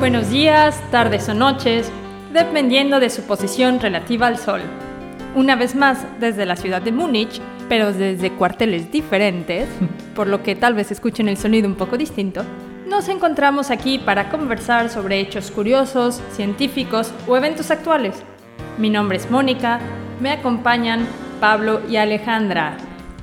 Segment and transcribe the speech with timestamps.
[0.00, 1.92] Buenos días, tardes o noches,
[2.32, 4.62] dependiendo de su posición relativa al Sol.
[5.34, 9.68] Una vez más, desde la ciudad de Múnich, pero desde cuarteles diferentes,
[10.14, 12.44] por lo que tal vez escuchen el sonido un poco distinto,
[12.88, 18.22] nos encontramos aquí para conversar sobre hechos curiosos, científicos o eventos actuales.
[18.78, 19.80] Mi nombre es Mónica,
[20.18, 21.06] me acompañan
[21.40, 22.78] Pablo y Alejandra.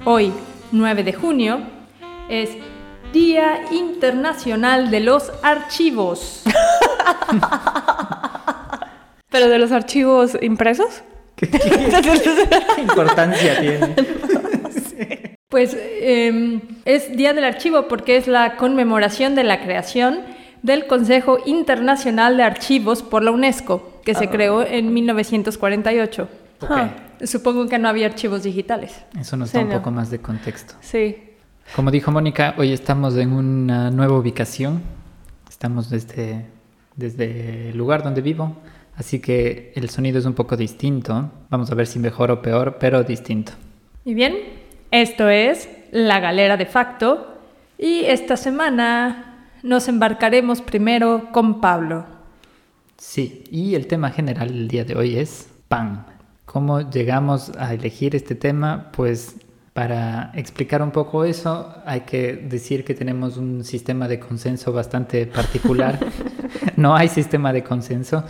[0.05, 0.31] Hoy,
[0.71, 1.59] 9 de junio,
[2.29, 2.51] es
[3.13, 6.43] Día Internacional de los Archivos.
[9.29, 11.03] ¿Pero de los archivos impresos?
[11.35, 11.47] ¿Qué,
[12.81, 13.95] importancia tiene?
[15.49, 20.19] Pues em, es Día del Archivo porque es la conmemoración de la creación
[20.61, 24.29] del Consejo Internacional de Archivos por la UNESCO, que se ah.
[24.29, 26.27] creó en 1948.
[26.63, 26.89] Ah,
[27.23, 29.01] supongo que no había archivos digitales.
[29.17, 30.73] Eso nos da un poco más de contexto.
[30.81, 31.26] Sí.
[31.75, 34.81] Como dijo Mónica, hoy estamos en una nueva ubicación.
[35.47, 36.45] Estamos desde,
[36.95, 38.55] desde el lugar donde vivo,
[38.95, 41.29] así que el sonido es un poco distinto.
[41.49, 43.51] Vamos a ver si mejor o peor, pero distinto.
[44.05, 44.35] Y bien,
[44.91, 47.37] esto es La Galera de Facto
[47.77, 52.05] y esta semana nos embarcaremos primero con Pablo.
[52.97, 56.07] Sí, y el tema general del día de hoy es pan.
[56.45, 58.89] ¿Cómo llegamos a elegir este tema?
[58.93, 59.35] Pues
[59.77, 65.27] para explicar un poco eso, hay que decir que tenemos un sistema de consenso bastante
[65.27, 65.99] particular.
[66.77, 68.23] no hay sistema de consenso.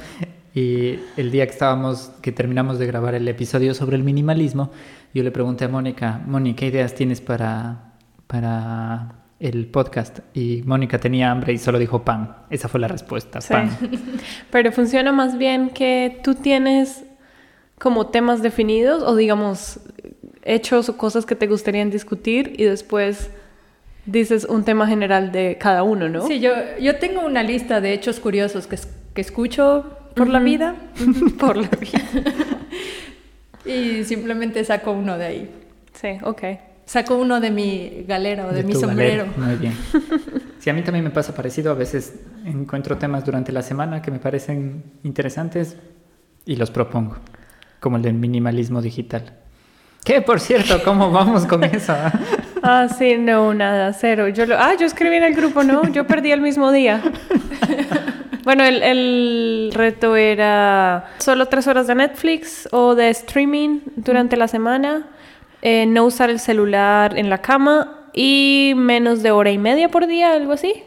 [0.54, 4.72] Y el día que estábamos, que terminamos de grabar el episodio sobre el minimalismo,
[5.14, 7.94] yo le pregunté a Mónica, Mónica, ¿qué ideas tienes para,
[8.28, 10.20] para el podcast?
[10.34, 12.39] Y Mónica tenía hambre y solo dijo pan.
[12.50, 13.70] Esa fue la respuesta, pan.
[14.52, 17.06] Pero funciona más bien que tú tienes
[17.80, 19.80] como temas definidos o digamos
[20.48, 23.30] hechos o cosas que te gustarían discutir y después
[24.06, 26.26] dices un tema general de cada uno, ¿no?
[26.26, 28.80] Sí, yo, yo tengo una lista de hechos curiosos que,
[29.14, 30.76] que escucho por la vida.
[31.39, 32.02] por la vida.
[33.66, 35.52] y simplemente saco uno de ahí.
[35.94, 36.42] Sí, ok.
[36.86, 39.27] Saco uno de mi galera o de, mi sombrero.
[39.38, 39.73] Muy bien.
[40.60, 41.72] Sí, a mí también me pasa parecido.
[41.72, 45.77] A veces encuentro temas durante la semana que me parecen interesantes
[46.45, 47.16] y los propongo,
[47.80, 49.33] como el del minimalismo digital.
[50.08, 50.82] ¿Qué, por cierto?
[50.86, 51.94] ¿Cómo vamos con eso?
[52.64, 54.30] ah, sí, no, nada, cero.
[54.30, 54.58] Yo lo...
[54.58, 55.86] Ah, yo escribí en el grupo, ¿no?
[55.90, 57.04] Yo perdí el mismo día.
[58.46, 64.48] bueno, el, el, reto era solo tres horas de Netflix o de streaming durante la
[64.48, 65.10] semana,
[65.62, 70.08] eh, no usar el celular en la cama y menos de hora y media por
[70.08, 70.84] día, algo así.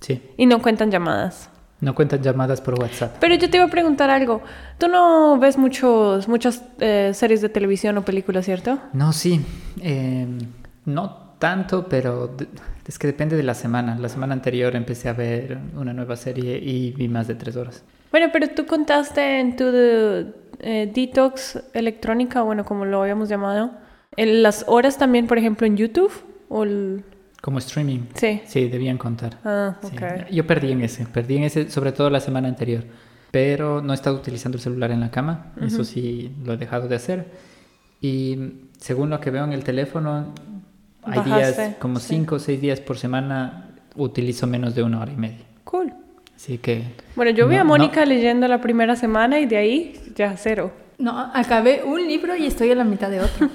[0.00, 0.22] Sí.
[0.38, 1.51] Y no cuentan llamadas.
[1.82, 3.16] No cuentan llamadas por WhatsApp.
[3.20, 4.40] Pero yo te iba a preguntar algo.
[4.78, 8.78] Tú no ves muchos, muchas eh, series de televisión o películas, ¿cierto?
[8.92, 9.44] No, sí.
[9.80, 10.38] Em,
[10.84, 12.36] no tanto, pero
[12.86, 13.98] es que depende de la semana.
[13.98, 17.82] La semana anterior empecé a ver una nueva serie y vi más de tres horas.
[18.12, 19.64] Bueno, pero tú contaste en tu
[20.60, 23.72] eh, detox electrónica, bueno, como lo habíamos llamado,
[24.16, 26.12] en las horas también, por ejemplo, en YouTube
[26.48, 27.02] o el...
[27.42, 28.06] Como streaming.
[28.14, 28.40] Sí.
[28.46, 29.38] Sí, debían contar.
[29.44, 30.30] Ah, ok.
[30.30, 32.84] Yo perdí en ese, perdí en ese, sobre todo la semana anterior.
[33.32, 36.86] Pero no he estado utilizando el celular en la cama, eso sí lo he dejado
[36.86, 37.26] de hacer.
[38.00, 38.38] Y
[38.78, 40.34] según lo que veo en el teléfono,
[41.02, 45.16] hay días, como cinco o seis días por semana, utilizo menos de una hora y
[45.16, 45.44] media.
[45.64, 45.92] Cool.
[46.36, 46.84] Así que...
[47.16, 50.70] Bueno, yo vi a Mónica leyendo la primera semana y de ahí ya cero.
[51.02, 53.50] No, acabé un libro y estoy en la mitad de otro.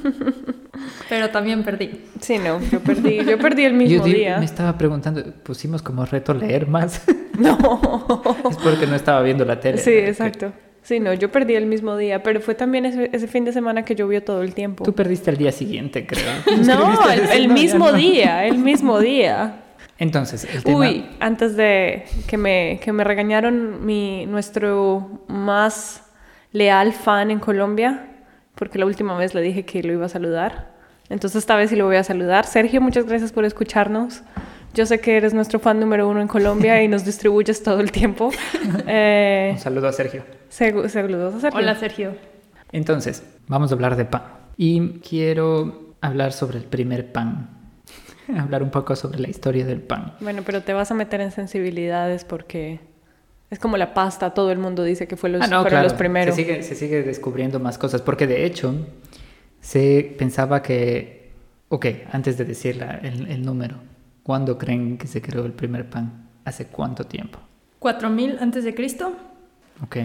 [1.09, 2.01] Pero también perdí.
[2.19, 4.37] Sí, no, yo perdí, yo perdí el mismo yo día.
[4.37, 7.03] Me estaba preguntando, pusimos como reto leer más.
[7.37, 7.55] No.
[8.49, 9.77] es porque no estaba viendo la tele.
[9.77, 10.51] Sí, exacto.
[10.81, 13.93] Sí, no, yo perdí el mismo día, pero fue también ese, fin de semana que
[13.93, 14.83] llovió todo el tiempo.
[14.83, 16.23] Tú perdiste el día siguiente, creo.
[16.65, 19.65] no, el, mismo día, el mismo día.
[19.99, 20.79] Entonces, el tema...
[20.79, 26.06] Uy, antes de que me, que me regañaron mi, nuestro más
[26.51, 28.07] leal fan en Colombia,
[28.55, 30.75] porque la última vez le dije que lo iba a saludar.
[31.09, 32.45] Entonces esta vez sí lo voy a saludar.
[32.45, 34.23] Sergio, muchas gracias por escucharnos.
[34.73, 37.91] Yo sé que eres nuestro fan número uno en Colombia y nos distribuyes todo el
[37.91, 38.31] tiempo.
[38.87, 40.23] Eh, Un saludo a Sergio.
[40.49, 40.95] Saludos
[41.35, 41.59] a Sergio.
[41.59, 42.15] Hola Sergio.
[42.71, 44.23] Entonces, vamos a hablar de pan.
[44.57, 47.49] Y quiero hablar sobre el primer pan.
[48.37, 50.13] hablar un poco sobre la historia del pan.
[50.19, 52.79] Bueno, pero te vas a meter en sensibilidades porque
[53.49, 56.35] es como la pasta, todo el mundo dice que fue los, ah, fueron los primeros.
[56.35, 58.75] Se sigue, se sigue descubriendo más cosas, porque de hecho
[59.61, 61.31] se pensaba que,
[61.69, 63.77] ok, antes de decir el, número,
[64.23, 66.29] ¿cuándo creen que se creó el primer pan?
[66.43, 67.39] ¿Hace cuánto tiempo?
[67.79, 69.13] ¿4000 antes de Cristo?
[69.83, 69.97] Ok,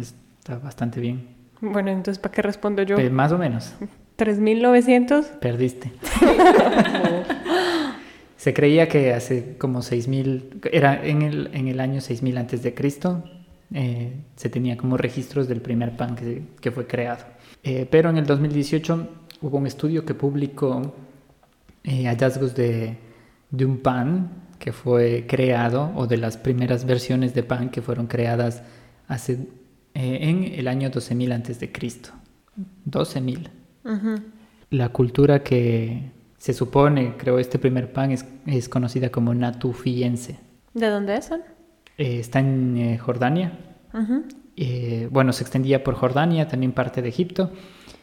[0.00, 1.28] está bastante bien.
[1.60, 2.96] Bueno, entonces, ¿para qué respondo yo?
[3.10, 3.74] más o menos.
[4.18, 5.38] ¿3900?
[5.38, 5.92] Perdiste.
[8.42, 12.74] Se creía que hace como 6000, era en el, en el año 6000 antes de
[12.74, 13.22] Cristo,
[13.72, 17.24] eh, se tenía como registros del primer pan que, que fue creado.
[17.62, 19.08] Eh, pero en el 2018
[19.42, 20.92] hubo un estudio que publicó
[21.84, 22.96] eh, hallazgos de,
[23.48, 28.08] de un pan que fue creado o de las primeras versiones de pan que fueron
[28.08, 28.64] creadas
[29.06, 29.34] hace,
[29.94, 32.10] eh, en el año 12.000 antes de Cristo.
[32.90, 33.50] 12.000.
[33.84, 34.20] Ujú.
[34.70, 36.10] La cultura que
[36.42, 40.40] se supone creó este primer pan es, es conocida como natufiense.
[40.74, 41.40] ¿De dónde son?
[41.96, 43.60] Eh, está en eh, Jordania.
[44.56, 47.52] Eh, bueno, se extendía por Jordania, también parte de Egipto.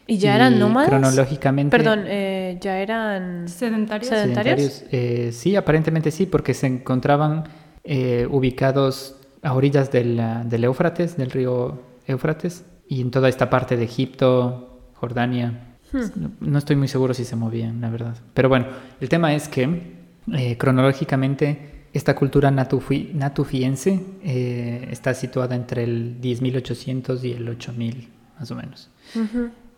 [0.06, 0.88] ¿Y ya eran nómadas?
[0.88, 1.76] Cronológicamente.
[1.76, 3.46] Perdón, eh, ya eran...
[3.46, 4.08] Sedentarios.
[4.08, 4.84] Sedentarios.
[4.90, 7.44] eh, sí, aparentemente sí, porque se encontraban
[7.84, 13.76] eh, ubicados a orillas del, del Éufrates, del río Éufrates, y en toda esta parte
[13.76, 15.69] de Egipto, Jordania.
[15.92, 18.16] No, no estoy muy seguro si se movían, la verdad.
[18.34, 18.66] Pero bueno,
[19.00, 19.98] el tema es que
[20.32, 28.08] eh, cronológicamente esta cultura natufi- natufiense eh, está situada entre el 10.800 y el 8.000,
[28.38, 28.90] más o menos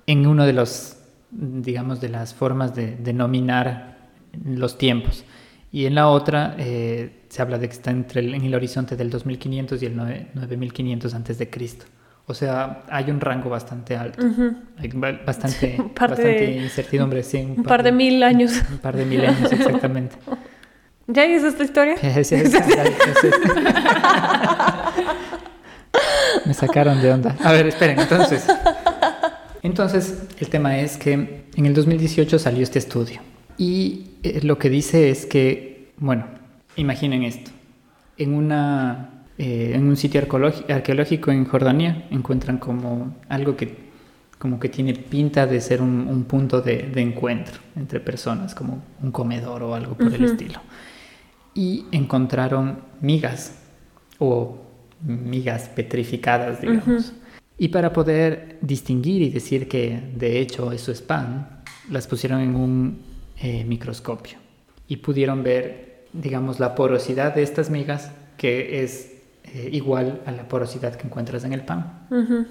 [0.07, 0.97] en uno de los,
[1.31, 3.97] digamos, de las formas de denominar
[4.45, 5.25] los tiempos.
[5.71, 8.95] Y en la otra eh, se habla de que está entre el, en el horizonte
[8.97, 11.87] del 2500 y el 9 9500 antes de Cristo.
[12.33, 14.23] O sea, hay un rango bastante alto.
[14.79, 15.77] Hay ba- bastante,
[16.17, 17.37] de- incertidumbre, sí.
[17.57, 18.53] Un par de mil años.
[18.71, 20.17] Un par de milenios, exactamente.
[21.09, 21.95] ¿Ya es esta historia?
[22.25, 22.37] Sí, sí.
[26.47, 27.37] Me sacaron de onda.
[27.45, 28.47] A ver, esperen, entonces.
[29.63, 33.21] Entonces, el tema es que en el 2018 salió este estudio.
[33.59, 36.25] Y eh, lo que dice es que, bueno,
[36.77, 37.51] imaginen esto.
[38.17, 43.91] En, una, eh, en un sitio arqueológi- arqueológico en Jordania encuentran como algo que
[44.39, 48.83] como que tiene pinta de ser un, un punto de, de encuentro entre personas, como
[49.01, 50.61] un comedor o algo por el estilo.
[51.55, 53.59] Y encontraron migas
[54.19, 54.59] o
[55.07, 57.13] migas petrificadas, digamos.
[57.57, 62.57] Y para poder distinguir y decir que de hecho eso es pan, las pusieron en
[62.57, 62.99] un
[63.41, 64.39] eh, microscopio
[64.89, 69.12] y pudieron ver, digamos, la porosidad de estas migas que es
[69.55, 72.07] eh, igual a la porosidad que encuentras en el pan.
[72.11, 72.47] Ujú.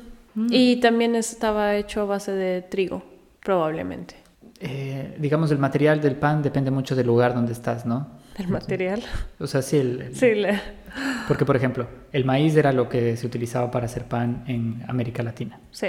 [0.49, 3.03] Y también estaba hecho a base de trigo,
[3.43, 4.15] probablemente.
[4.59, 8.19] Eh, digamos, el material del pan depende mucho del lugar donde estás, ¿no?
[8.37, 9.01] El material.
[9.39, 10.59] O sea, sí, el, el- Sí, le-
[11.27, 15.23] porque por ejemplo, el maíz era lo que se utilizaba para hacer pan en América
[15.23, 15.59] Latina.
[15.71, 15.87] sí.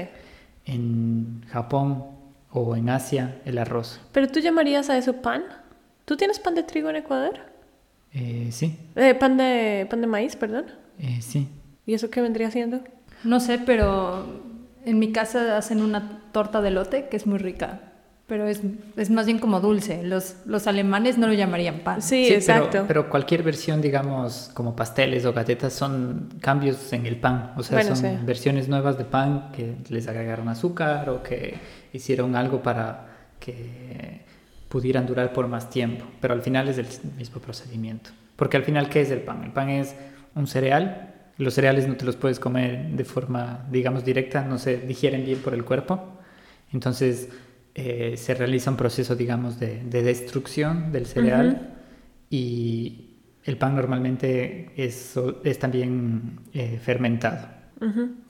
[0.65, 2.05] En Japón
[2.53, 4.01] o en Asia, el arroz.
[4.13, 5.43] Pero tú llamarías a eso pan?
[6.05, 7.41] ¿Tú tienes pan de trigo en Ecuador?
[8.13, 10.67] Eh, sí, Eh, pan de pan de maíz, perdón.
[11.03, 11.49] Eh, sí.
[11.87, 12.81] ¿Y eso qué vendría siendo?
[13.25, 14.25] No sé, pero
[14.85, 17.81] en mi casa hacen una torta de lote que es muy rica.
[18.27, 18.61] Pero es,
[18.97, 20.03] es más bien como dulce.
[20.05, 22.01] Los, los alemanes no lo llamarían pan.
[22.01, 22.69] Sí, Sí, exacto.
[22.71, 27.53] Pero, pero cualquier versión, digamos, como pasteles o galletas, son cambios en el pan.
[27.57, 28.25] O sea, Bueno, son sí.
[28.25, 31.57] versiones nuevas de pan que les agregaron azúcar o que
[31.93, 33.09] hicieron algo para
[33.39, 34.23] que
[34.69, 36.07] pudieran durar por más tiempo.
[36.21, 36.87] Pero al final es el
[37.19, 38.11] mismo procedimiento.
[38.37, 39.45] Porque al final, ¿qué es el pan?
[39.45, 39.95] El pan es
[40.35, 41.15] un cereal.
[41.39, 45.39] Los cereales no te los puedes comer de forma, digamos, directa, no se digieren bien
[45.39, 46.19] por el cuerpo.
[46.73, 47.29] Entonces
[47.75, 51.75] eh, se realiza un proceso, digamos, de, de destrucción del cereal
[52.31, 53.13] y
[53.45, 57.49] el pan normalmente es, es también eh, fermentado,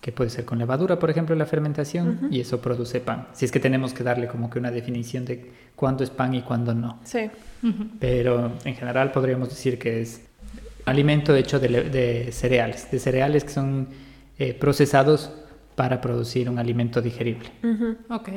[0.00, 3.28] que puede ser con levadura, por ejemplo, la fermentación, y eso produce pan.
[3.32, 6.40] Si es que tenemos que darle como que una definición de cuándo es pan y
[6.40, 7.00] cuándo no.
[7.04, 7.30] Sí.
[8.00, 10.26] Pero en general podríamos decir que es
[10.84, 13.88] alimento hecho de, le- de cereales, de cereales que son
[14.38, 15.32] eh, procesados
[15.76, 17.50] para producir un alimento digerible.
[17.62, 17.96] Ujú.
[18.10, 18.28] Ok.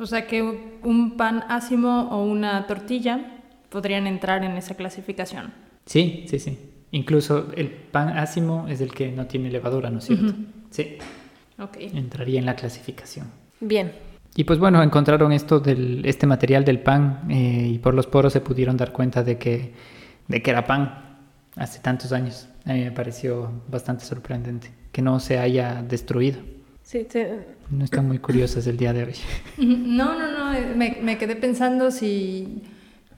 [0.00, 0.42] O sea que
[0.82, 5.52] un pan ácimo o una tortilla podrían entrar en esa clasificación.
[5.86, 6.58] Sí, sí, sí.
[6.92, 10.34] Incluso el pan ácimo es el que no tiene levadura, ¿no es cierto?
[10.70, 10.98] Sí,
[11.58, 11.76] Ok.
[11.94, 13.26] entraría en la clasificación.
[13.60, 13.92] Bien.
[14.34, 18.32] Y pues bueno, encontraron esto del, este material del pan eh, y por los poros
[18.32, 19.72] se pudieron dar cuenta de que,
[20.28, 21.11] de que era pan
[21.56, 22.48] hace tantos años.
[22.64, 26.38] A mí me pareció bastante sorprendente que no se haya destruido.
[26.82, 29.14] Sí, te- No están muy curiosas el día de hoy.
[29.58, 30.54] No, no, no.
[30.54, 32.62] eh, Me, me quedé pensando si,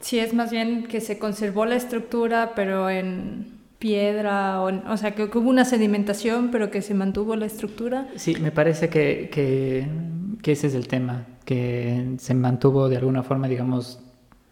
[0.00, 5.14] si es más bien que se conservó la estructura, pero en piedra, o, o sea,
[5.14, 8.08] que, hubo una sedimentación, pero que se mantuvo la estructura.
[8.16, 9.86] Sí, me parece que, que,
[10.42, 13.98] que ese es el tema, que se mantuvo de alguna forma, digamos,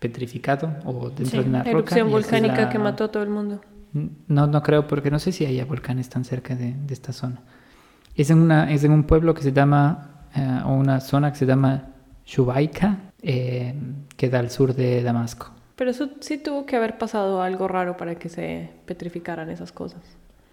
[0.00, 1.70] petrificado o dentro Sí, de una roca.
[1.70, 3.60] erupción es volcánica la- que mató a todo el mundo.
[3.92, 7.42] No, no creo, porque no sé si haya volcanes tan cerca de, de esta zona.
[8.14, 11.38] Es en, una, es en un pueblo que se llama, eh, o una zona que
[11.38, 11.88] se llama
[12.24, 13.74] Shubaika, eh,
[14.16, 15.50] que da al sur de Damasco.
[15.76, 20.00] Pero eso sí tuvo que haber pasado algo raro para que se petrificaran esas cosas.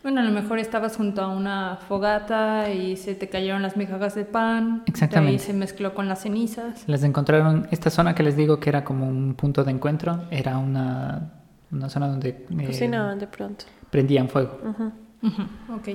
[0.02, 4.16] Bueno, a lo mejor estabas junto a una fogata y se te cayeron las migajas
[4.16, 4.84] de pan.
[4.86, 5.34] Exactamente.
[5.34, 6.86] Ahí se mezcló con las cenizas.
[6.88, 10.58] Las encontraron, esta zona que les digo que era como un punto de encuentro, era
[10.58, 11.34] una,
[11.72, 13.66] una zona donde eh, Cocinaban de pronto.
[13.92, 14.60] prendían fuego.
[14.64, 14.92] Ujú.
[15.22, 15.42] Ujú,
[15.76, 15.90] Ok.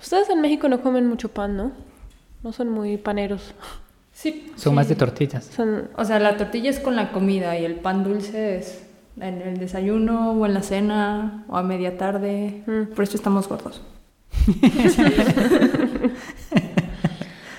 [0.00, 1.72] Ustedes en México no comen mucho pan, ¿no?
[2.42, 3.54] No son muy paneros.
[4.12, 4.50] Sí.
[4.56, 4.76] Son sí.
[4.76, 5.44] más de tortillas.
[5.44, 5.88] Son...
[5.96, 8.82] O sea, la tortilla es con la comida y el pan dulce es
[9.20, 12.62] en el desayuno o en la cena o a media tarde.
[12.66, 12.94] Mm.
[12.94, 13.82] Por eso estamos gordos.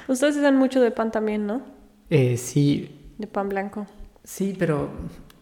[0.08, 1.62] Ustedes usan mucho de pan también, ¿no?
[2.10, 3.86] Eh, sí, De pan blanco.
[4.24, 4.90] sí, pero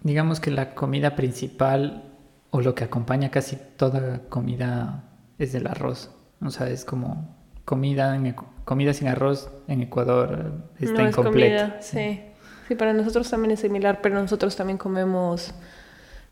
[0.05, 2.03] digamos que la comida principal
[2.51, 5.03] o lo que acompaña casi toda comida
[5.39, 6.12] es el arroz.
[6.41, 7.35] O sea, es como
[7.65, 8.35] comida, en
[8.65, 11.63] comida sin arroz en Ecuador está no es incompleta.
[11.63, 12.21] comida, sí.
[12.67, 15.55] Sí, para nosotros también es similar, pero nosotros también comemos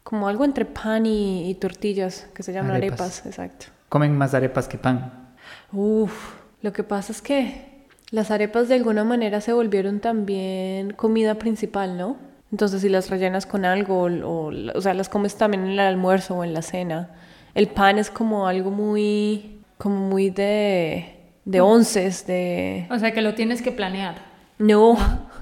[0.04, 3.02] como algo entre pan y, y tortillas, que se llaman Arepas.
[3.02, 3.66] arepas, exacto.
[3.90, 5.34] Comen más arepas que pan.
[5.72, 11.36] Uf, lo que pasa es que las arepas de alguna manera se volvieron también comida
[11.36, 12.33] principal, ¿no?
[12.54, 14.08] Entonces si las rellenas con algo, o,
[14.50, 17.10] o, o sea, las comes también en el almuerzo o en la cena.
[17.56, 22.86] El pan es como algo muy, como muy de, de onces, de...
[22.92, 24.16] O sea, que lo tienes que planear.
[24.60, 24.96] No,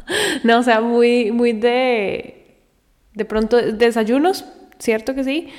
[0.45, 2.57] no, o sea, muy, muy de,
[3.13, 4.45] de pronto desayunos,
[4.79, 5.49] cierto que sí,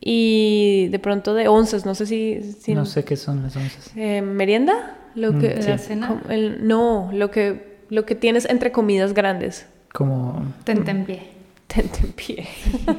[0.00, 3.92] y de pronto de onces, no sé si, si No sé qué son las onzas.
[3.96, 5.68] eh, merienda, lo Mm, que sí.
[5.68, 6.22] ¿La cena?
[6.30, 9.66] el- no, lo que lo que tienes entre comidas grandes.
[9.92, 11.30] Como Tentempié.
[11.66, 12.46] Tentempié.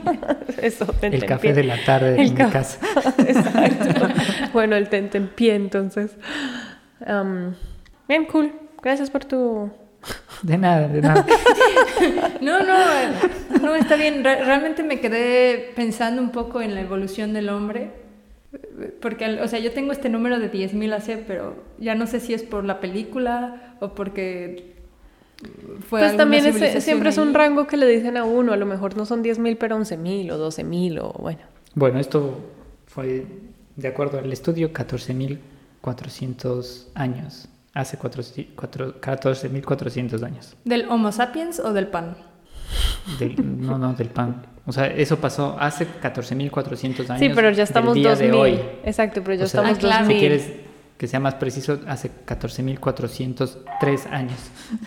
[0.62, 1.26] Eso, el tentempié.
[1.28, 2.80] café de la tarde El en mi ca- casa.
[3.20, 4.08] Exacto.
[4.52, 6.12] bueno, el tentempié, entonces.
[7.06, 7.54] Am,
[8.08, 8.52] bien, cool.
[8.82, 9.70] Gracias por tu
[10.42, 11.26] De nada, de nada.
[12.42, 12.78] No, no,
[13.62, 14.24] no, está bien.
[14.24, 17.92] Re- realmente me quedé pensando un poco en la evolución del hombre.
[19.02, 22.34] Porque, o sea, yo tengo este número de 10.000 AC, pero ya no sé si
[22.34, 24.74] es por la película o porque
[25.90, 28.66] fue pues también es- siempre es un rango que le dicen a uno, a lo
[28.66, 31.40] mejor no son 10.000 pero 11.000 o 12.000 o bueno.
[31.76, 32.40] Bueno, esto
[32.88, 33.26] fue,
[33.76, 37.48] de acuerdo al estudio, 14.400 años.
[37.74, 38.24] Hace 4
[38.56, 40.56] cuatro- 14.400 años.
[40.64, 42.16] ¿Del Homo sapiens o del pan?
[43.20, 44.46] Del- no, no, del pan.
[44.66, 47.20] O sea, eso pasó hace 14.400 años.
[47.20, 48.40] Sí, pero ya del estamos día de 2000.
[48.40, 48.60] hoy.
[48.86, 50.06] Exacto, pero ya O sea, estamos Ah, claro.
[50.06, 50.16] 2000.
[50.16, 50.52] Si quieres
[50.98, 54.38] que sea más preciso, hace 14.403 años.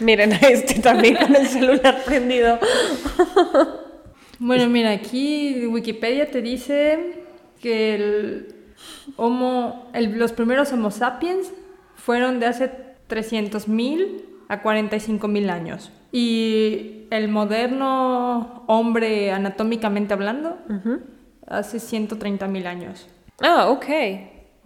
[0.00, 2.58] Miren a este también con el celular prendido.
[4.38, 7.22] Bueno, mira, aquí Wikipedia te dice
[7.60, 8.54] que el
[9.16, 11.50] Homo, el- los primeros Homo sapiens
[11.94, 12.70] fueron de hace
[13.08, 15.90] 300.000 a 45.000 años.
[16.12, 21.00] Y el moderno hombre, anatómicamente hablando, Ujú.
[21.46, 23.06] hace 130.000 años.
[23.40, 23.86] Ah, ok.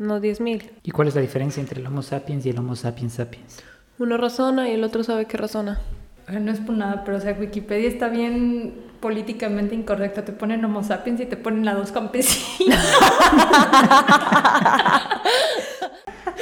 [0.00, 0.62] No 10.000.
[0.82, 3.62] ¿Y cuál es la diferencia entre el Homo sapiens y el Homo sapiens sapiens?
[3.98, 5.78] Uno razona y el otro sabe que razona.
[6.26, 10.24] No es por nada, pero o sea, Wikipedia está bien políticamente incorrecto.
[10.24, 12.78] Te ponen Homo sapiens y te ponen a dos campesinos.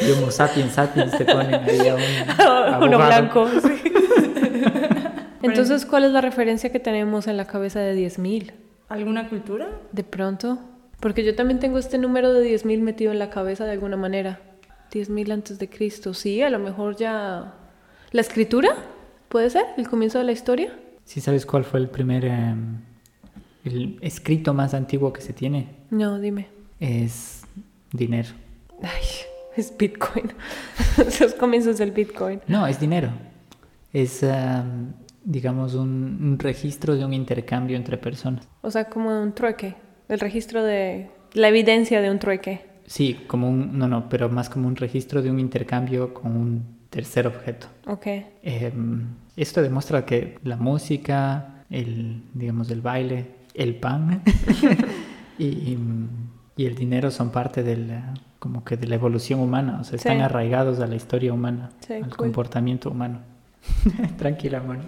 [0.01, 3.49] Y Homo sapiens sapiens te ponen ahí a un Uno blanco.
[3.49, 3.83] sí.
[5.43, 8.53] Entonces, ¿cuál es la referencia que tenemos en la cabeza de 10.000?
[8.89, 9.67] ¿Alguna cultura?
[9.91, 10.61] De pronto.
[11.01, 14.41] Porque yo también tengo este número de 10.000 metido en la cabeza de alguna manera.
[14.91, 16.15] 10.000 antes de Cristo.
[16.15, 17.55] Sí, a lo mejor ya...
[18.11, 18.71] ¿La escritura?
[19.29, 19.65] ¿Puede ser?
[19.77, 20.77] ¿El comienzo de la historia?
[21.05, 22.55] ¿Sí sabes cuál fue el primer eh,
[23.65, 25.69] el escrito más antiguo que se tiene?
[25.91, 26.49] No, dime.
[26.81, 27.43] Es
[27.93, 28.29] dinero.
[28.83, 29.05] Ay,
[29.57, 30.33] es Bitcoin.
[31.21, 32.41] Los comienzos del Bitcoin.
[32.49, 33.11] No, es dinero.
[33.93, 34.65] Es, ah,
[35.23, 38.49] digamos, un, un registro de un intercambio entre personas.
[38.63, 39.77] O sea, como un trueque.
[40.09, 41.11] El registro de...
[41.35, 42.65] La evidencia de un trueque.
[42.87, 46.65] Sí, como un, no, no, pero más como un registro de un intercambio con un
[46.91, 47.67] tercer objeto.
[47.87, 48.07] Ok.
[48.07, 48.73] Eh,
[49.37, 54.23] esto demuestra que la música, el, digamos, el baile, el pan
[55.39, 55.77] y,
[56.57, 59.97] y el dinero son parte de la, como que de la evolución humana, o sea,
[59.97, 60.23] están Sí.
[60.23, 62.17] arraigados a la historia humana, Sí, al cool.
[62.17, 63.21] comportamiento humano.
[64.17, 64.85] Tranquila, Moni.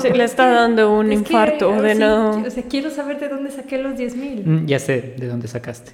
[0.00, 2.50] Sí, le es está que- dando un es que, infarto ahora de sí, no- O
[2.50, 4.42] sea, quiero saber de dónde saqué los 10.000.
[4.44, 5.92] Mm, Ya sé de dónde sacaste.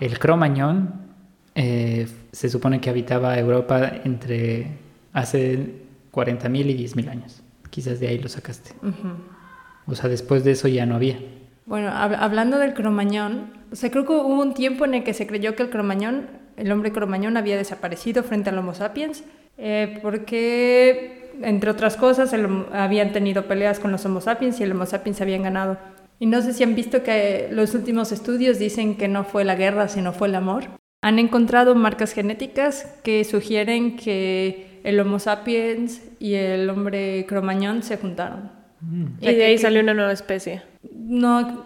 [0.00, 1.08] El cromañón
[1.54, 4.68] eh, se supone que habitaba Europa entre
[5.12, 5.74] hace
[6.12, 7.42] 40.000 y 10.000 años.
[7.70, 8.70] Quizás de ahí lo sacaste.
[8.82, 9.08] Ujú.
[9.86, 11.18] O sea, después de eso ya no había.
[11.66, 15.12] Bueno, hab- hablando del cromañón, o sea, creo que hubo un tiempo en el que
[15.14, 19.24] se creyó que el cromañón, el hombre cromañón había desaparecido frente al Homo sapiens,
[19.58, 24.72] eh, porque, entre otras cosas, el habían tenido peleas con los Homo sapiens y el
[24.72, 25.78] Homo sapiens habían ganado.
[26.18, 29.54] Y no sé si han visto que los últimos estudios dicen que no fue la
[29.54, 30.64] guerra, sino fue el amor.
[31.02, 37.96] Han encontrado marcas genéticas que sugieren que el Homo sapiens y el hombre cromañón se
[37.96, 38.52] juntaron.
[38.80, 39.06] Mm.
[39.20, 40.62] Y de ahí salió una nueva especie.
[40.92, 41.64] No,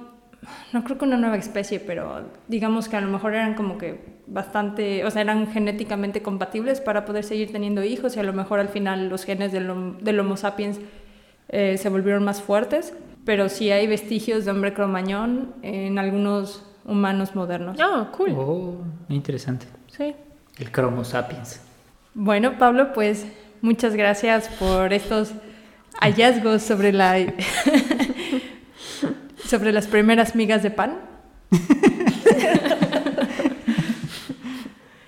[0.72, 4.13] no creo que una nueva especie, pero digamos que a lo mejor eran como que
[4.26, 8.60] bastante, o sea, eran genéticamente compatibles para poder seguir teniendo hijos y a lo mejor
[8.60, 10.80] al final los genes del, del Homo sapiens
[11.48, 17.34] eh, se volvieron más fuertes, pero sí hay vestigios de hombre cromañón en algunos humanos
[17.34, 17.78] modernos.
[17.80, 18.34] Ah, cool.
[18.36, 18.76] Oh,
[19.08, 19.66] interesante.
[19.88, 20.14] Sí.
[20.58, 21.60] El Cromo sapiens.
[22.14, 23.26] Bueno, Pablo, pues
[23.60, 25.32] muchas gracias por estos
[26.00, 27.16] hallazgos sobre la
[29.44, 30.98] sobre las primeras migas de pan.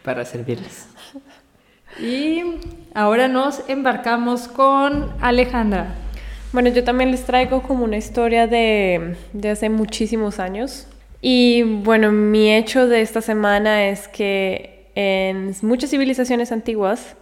[0.07, 0.87] Para servirles.
[1.99, 2.41] Y
[2.95, 5.97] ahora nos embarcamos con Alejandra.
[6.53, 10.87] Bueno, yo también les traigo como una historia de, de hace muchísimos años.
[11.21, 17.17] Y bueno, mi hecho de esta semana es que en muchas civilizaciones antiguas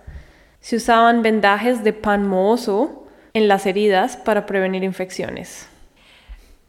[0.60, 5.70] se usaban vendajes de pan mozo en las heridas para prevenir infecciones.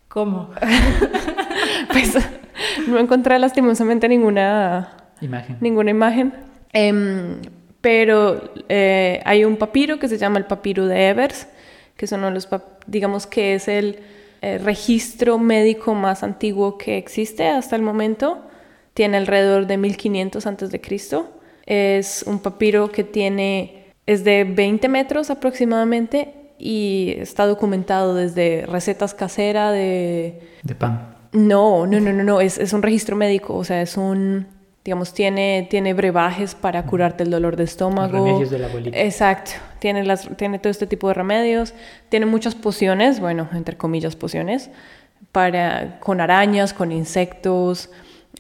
[0.07, 0.51] ¿Cómo?
[1.91, 2.17] pues
[2.88, 5.57] no encontré lastimosamente ninguna imagen.
[5.62, 6.34] Ninguna imagen.
[6.74, 7.41] Em,
[7.81, 11.48] pero eh, hay un papiro que se llama el papiro de Evers,
[11.95, 12.50] que son los,
[12.88, 14.00] digamos que es el
[14.41, 18.45] eh, registro médico más antiguo que existe hasta el momento.
[18.93, 21.39] Tiene alrededor de 1500 antes de Cristo.
[21.65, 29.13] Es un papiro que tiene es de 20 metros aproximadamente y está documentado desde recetas
[29.13, 30.41] caseras de...
[30.63, 31.15] De pan.
[31.31, 34.48] No, no, no, no, no, es, es un registro médico, o sea, es un,
[34.86, 38.24] digamos, tiene, tiene brebajes para curarte el dolor de estómago.
[38.24, 38.98] remedios de la abuelita.
[39.00, 41.74] Exacto, tiene, las, tiene todo este tipo de remedios,
[42.10, 44.70] tiene muchas pociones, bueno, entre comillas pociones,
[45.32, 47.89] para, con arañas, con insectos,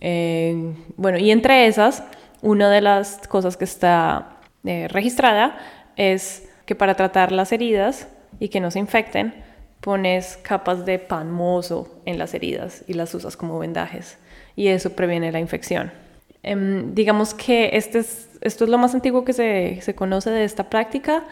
[0.01, 2.03] eh, bueno, y entre esas,
[2.43, 5.57] una de las cosas que está eh, registrada
[5.95, 8.07] es que para tratar las heridas
[8.39, 9.33] y que no se infecten,
[9.81, 14.19] pones capas de pan mozo en las heridas y las usas como vendajes,
[14.55, 16.04] y eso previene la infección.
[16.47, 20.43] Em, digamos que este es, esto es lo más antiguo que se, se, conoce de
[20.43, 21.23] esta práctica,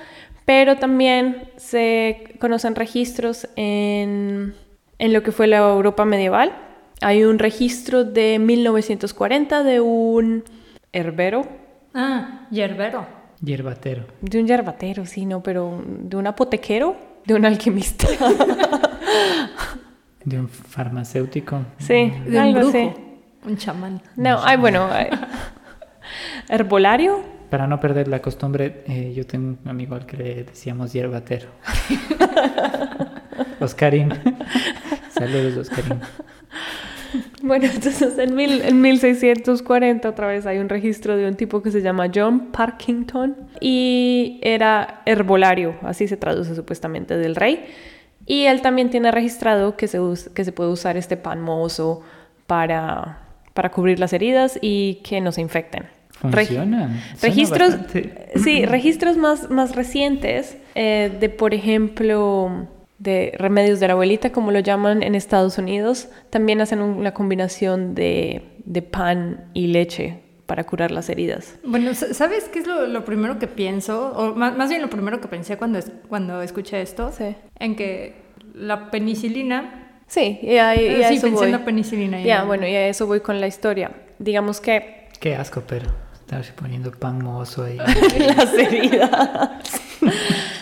[0.43, 4.55] pero también se conocen registros en,
[4.97, 6.51] en, lo que fue la Europa medieval.
[7.01, 10.45] Hay un registro de 1940 de un
[10.91, 11.47] herbero.
[11.93, 13.05] Ah, yerbero.
[13.39, 14.05] Yerbatero.
[14.21, 18.07] De un yerbatero, sí, no, pero de un apotequero, de un alquimista.
[20.25, 21.59] de un farmacéutico.
[21.77, 23.12] Sí, de un brujo.
[23.45, 24.01] Un chamán.
[24.15, 24.89] No, ay, bueno,
[26.49, 27.21] herbolario.
[27.49, 31.49] Para no perder la costumbre, eh, yo tengo un amigo al que le decíamos hierbatero.
[33.59, 34.11] Oscarín.
[35.09, 35.99] Saludos, Oscarín.
[37.43, 41.71] Bueno, entonces en, mil, en 1640 otra vez hay un registro de un tipo que
[41.71, 47.65] se llama John Parkington y era herbolario, así se traduce supuestamente del rey.
[48.25, 49.99] Y él también tiene registrado que se,
[50.33, 52.01] que se puede usar este pan mozo
[52.47, 53.22] para
[53.53, 55.83] para cubrir las heridas y que no se infecten.
[56.19, 57.01] Funcionan.
[57.21, 57.75] registros,
[58.35, 64.51] sí, registros más, más recientes eh, de, por ejemplo, de remedios de la abuelita, como
[64.51, 70.65] lo llaman en Estados Unidos, también hacen una combinación de, de pan y leche para
[70.65, 71.55] curar las heridas.
[71.63, 74.11] Bueno, ¿sabes qué es lo, primero que pienso?
[74.15, 77.11] O más, más, bien lo primero que pensé cuando, cuando escuché esto.
[77.11, 77.35] Sí.
[77.59, 78.15] En que
[78.53, 79.82] la penicilina
[80.13, 81.45] Sí, y, a, y sí, eso pensé voy.
[81.47, 82.21] en la penicilina.
[82.21, 83.89] Ya, bueno, y a eso voy con la historia.
[84.19, 85.07] Digamos que...
[85.19, 87.77] Qué asco, pero estarse poniendo pan mozo ahí.
[88.37, 89.09] las heridas.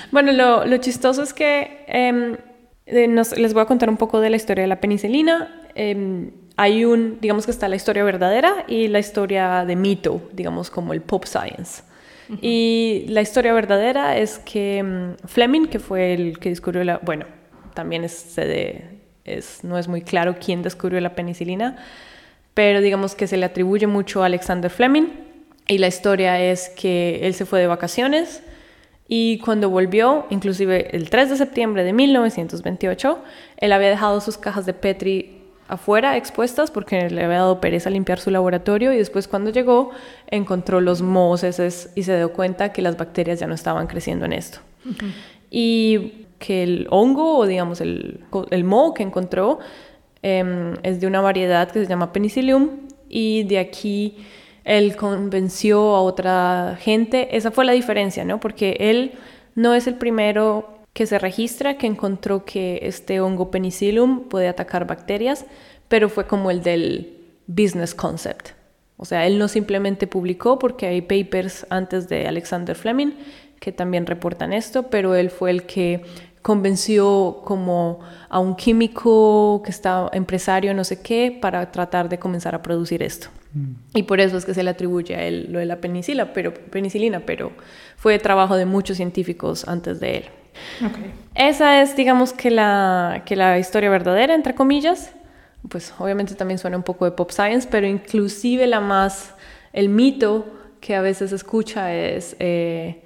[0.09, 4.29] bueno, lo, lo, chistoso es que eh, nos, les voy a contar un poco de
[4.29, 5.67] la historia de la penicilina.
[5.75, 10.71] Eh, hay un, digamos que está la historia verdadera y la historia de mito, digamos
[10.71, 11.83] como el pop science.
[12.29, 12.39] Uh -huh.
[12.41, 17.25] Y la historia verdadera es que um, Fleming, que fue el que descubrió la, bueno,
[17.73, 21.77] también es de, es, no es muy claro quién descubrió la penicilina,
[22.53, 25.07] pero digamos que se le atribuye mucho a Alexander Fleming
[25.67, 28.43] y la historia es que él se fue de vacaciones
[29.07, 33.19] y cuando volvió, inclusive el 3 de septiembre de 1928,
[33.57, 38.19] él había dejado sus cajas de Petri afuera expuestas porque le había dado pereza limpiar
[38.19, 39.91] su laboratorio y después cuando llegó
[40.27, 44.33] encontró los mohos y se dio cuenta que las bacterias ya no estaban creciendo en
[44.33, 44.59] esto.
[44.85, 45.11] Uh -huh.
[45.49, 49.59] Y que el hongo o digamos el, el moho que encontró
[50.23, 52.69] eh, es de una variedad que se llama Penicillium
[53.07, 54.17] y de aquí
[54.63, 57.37] él convenció a otra gente.
[57.37, 58.39] Esa fue la diferencia, ¿no?
[58.39, 59.13] Porque él
[59.55, 64.85] no es el primero que se registra que encontró que este hongo penicillium puede atacar
[64.87, 65.45] bacterias,
[65.87, 68.49] pero fue como el del business concept.
[68.97, 73.13] O sea, él no simplemente publicó porque hay papers antes de Alexander Fleming
[73.59, 76.01] que también reportan esto, pero él fue el que
[76.41, 77.99] convenció como
[78.29, 83.03] a un químico que está empresario, no sé qué, para tratar de comenzar a producir
[83.03, 83.27] esto.
[83.53, 83.97] Mm.
[83.97, 86.53] Y por eso es que se le atribuye a él lo de la penicilina, pero,
[86.53, 87.51] penicilina, pero
[87.95, 90.25] fue trabajo de muchos científicos antes de él.
[91.35, 95.13] Esa es, digamos, que la, que la historia verdadera, entre comillas.
[95.69, 99.35] Pues obviamente también suena un poco de pop science, pero inclusive la más,
[99.73, 100.47] el mito
[100.79, 102.35] que a veces escucha es...
[102.39, 103.03] Eh,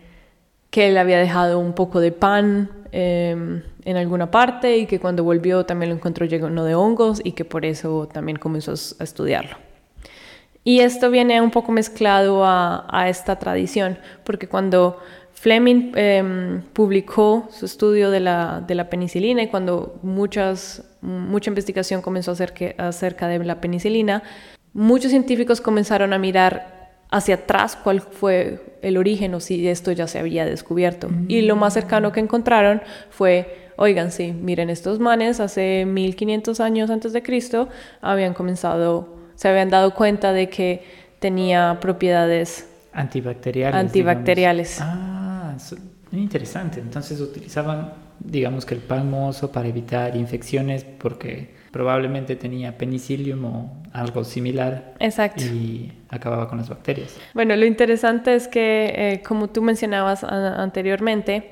[0.76, 5.26] que él había dejado un poco de pan em, en alguna parte y que cuando
[5.26, 9.58] volvió también lo encontró lleno de hongos y que por eso también comenzó a estudiarlo.
[10.64, 14.98] Y esto viene un poco mezclado a, esta tradición, porque cuando
[15.34, 22.02] Fleming em, publicó su estudio de la, de la, penicilina y cuando muchas, mucha investigación
[22.02, 22.32] comenzó
[22.78, 24.24] acerca de la penicilina,
[24.72, 26.75] muchos científicos comenzaron a mirar
[27.16, 31.10] hacia atrás cuál fue el origen o si esto ya se había descubierto.
[31.30, 36.90] Y lo más cercano que encontraron fue, oigan, sí, miren, estos manes hace 1500 años
[36.90, 37.70] antes de Cristo
[38.02, 40.84] habían comenzado, se habían dado cuenta de que
[41.20, 43.80] tenía propiedades antibacteriales.
[43.80, 44.78] Antibacteriales.
[44.82, 45.56] Ah,
[46.12, 46.82] muy interesante.
[46.82, 49.10] Entonces utilizaban, digamos que el pan
[49.54, 54.94] para evitar infecciones porque probablemente tenía penicillium o algo similar.
[54.98, 55.44] Exacto.
[55.44, 57.18] Y acababa con las bacterias.
[57.34, 61.52] Bueno, lo interesante es que, eh, como tú mencionabas anteriormente,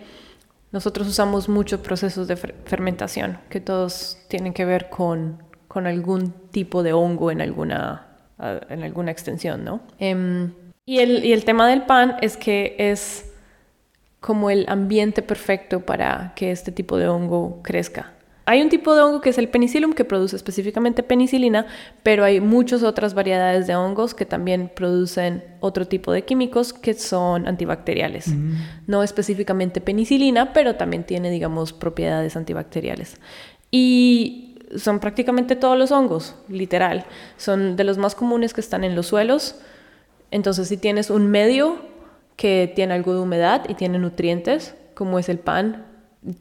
[0.72, 6.84] nosotros usamos muchos procesos de fermentación, que todos tienen que ver con, con algún tipo
[6.84, 8.08] de hongo en alguna,
[8.70, 9.82] en alguna extensión, ¿no?
[10.00, 10.54] Em,
[10.86, 13.30] y, el, y el tema del pan es que es
[14.22, 18.14] como el ambiente perfecto para que este tipo de hongo crezca.
[18.46, 21.66] Hay un tipo de hongo que es el penicillium que produce específicamente penicilina,
[22.04, 26.94] pero hay muchas otras variedades de hongos que también producen otro tipo de químicos que
[26.94, 28.28] son antibacteriales.
[28.28, 28.54] Mm.
[28.88, 33.18] No específicamente penicilina, pero también tiene, digamos, propiedades antibacteriales.
[33.72, 37.06] Y son prácticamente todos los hongos, literal.
[37.38, 39.56] Son de los más comunes que están en los suelos.
[40.32, 41.78] Entonces, si tienes un medio
[42.36, 45.86] que tiene algo de humedad y tiene nutrientes, como es el pan,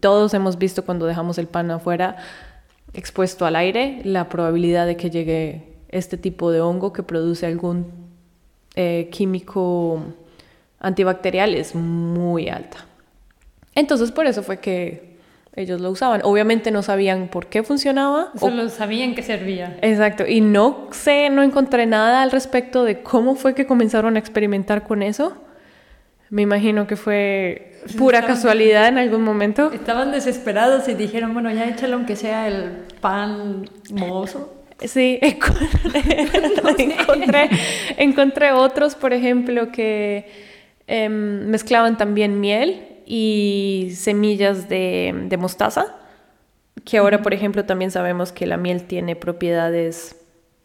[0.01, 2.17] todos hemos visto cuando dejamos el pan afuera
[2.95, 7.87] expuesto al aire, la probabilidad de que llegue este tipo de hongo que produce algún
[8.75, 10.03] eh, químico
[10.81, 12.79] antibacterial es muy alta.
[13.75, 15.13] Entonces por eso fue que
[15.55, 16.23] ellos lo usaban.
[16.25, 18.33] Obviamente no sabían por qué funcionaba.
[18.39, 19.79] Solo sabían que servía.
[19.83, 20.27] Exacto.
[20.27, 24.87] Y no sé, no encontré nada al respecto de cómo fue que comenzaron a experimentar
[24.87, 25.37] con eso.
[26.33, 29.71] Me imagino que fue pura casualidad en algún momento.
[29.71, 34.65] Estaban desesperados y dijeron, bueno, ya échalo aunque sea el pan mozo.
[34.83, 35.19] Sí,
[36.79, 37.51] encontré,
[37.99, 40.27] encontré, otros, por ejemplo, que
[40.87, 45.97] em, mezclaban también miel y semillas de, de, mostaza,
[46.87, 50.17] que ahora, por ejemplo, también sabemos que la miel tiene propiedades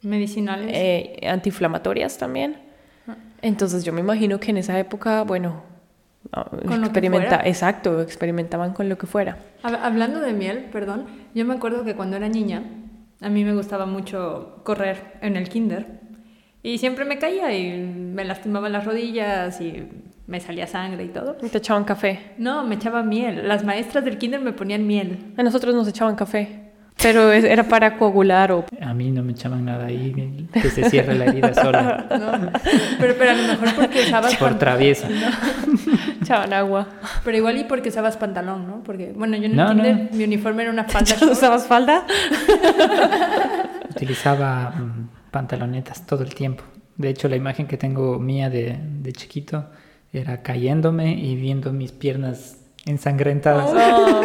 [0.01, 2.66] medicinales, eh, antiinflamatorias también.
[3.37, 3.39] Ah.
[3.41, 5.63] Entonces yo me imagino que en esa época, bueno,
[6.31, 9.37] con experimenta exacto, experimentaban con lo que fuera.
[9.63, 12.63] Hablando de miel, perdón, yo me acuerdo que cuando era niña,
[13.21, 16.01] a mí me gustaba mucho correr en el kinder
[16.63, 19.87] y siempre me caía y me lastimaban las rodillas y
[20.27, 21.37] me salía sangre y todo.
[21.41, 22.33] ¿Y te echaban café?
[22.37, 23.47] No, me echaban miel.
[23.47, 25.33] Las maestras del kinder me ponían miel.
[25.37, 26.66] A nosotros nos echaban café.
[27.01, 28.65] Pero era para coagular o...
[28.81, 32.05] A mí no me echaban nada ahí, que se cierre la herida sola.
[32.17, 32.51] No,
[32.99, 34.35] pero, pero a lo mejor porque usabas...
[34.35, 35.07] Por traviesa.
[36.21, 36.87] Echaban agua.
[37.23, 38.83] Pero igual y porque usabas pantalón, ¿no?
[38.83, 41.15] Porque, bueno, yo en el kinder, mi uniforme era una falda.
[41.31, 42.05] ¿Usabas falda?
[43.91, 46.63] Utilizaba mm, pantalonetas todo el tiempo.
[46.95, 49.69] De hecho, la imagen que tengo mía de, de chiquito
[50.11, 53.69] era cayéndome y viendo mis piernas ensangrentadas.
[53.69, 54.21] Oh.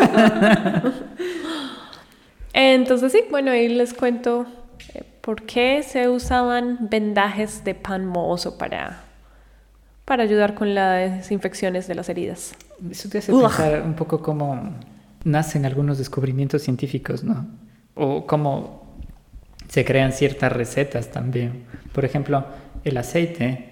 [2.53, 4.47] Entonces sí, bueno, ahí les cuento
[4.95, 9.05] eh, por qué se usaban vendajes de pan mohoso para,
[10.05, 12.55] para ayudar con las infecciones de las heridas.
[12.91, 14.75] Eso te hace pensar un poco cómo
[15.25, 17.47] nacen algunos descubrimientos científicos, ¿no?
[17.95, 18.83] O cómo
[19.69, 21.65] se crean ciertas recetas también.
[21.93, 22.45] Por ejemplo,
[22.85, 23.71] el aceite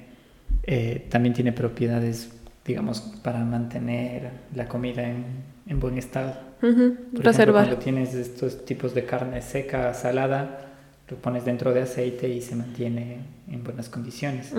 [0.63, 2.31] eh, también tiene propiedades,
[2.65, 5.25] digamos, para mantener la comida en,
[5.71, 6.35] en buen estado.
[6.61, 7.23] Por
[7.55, 10.67] cuando tienes estos tipos de carne seca, salada,
[11.09, 14.53] lo pones dentro de aceite y se mantiene en buenas condiciones.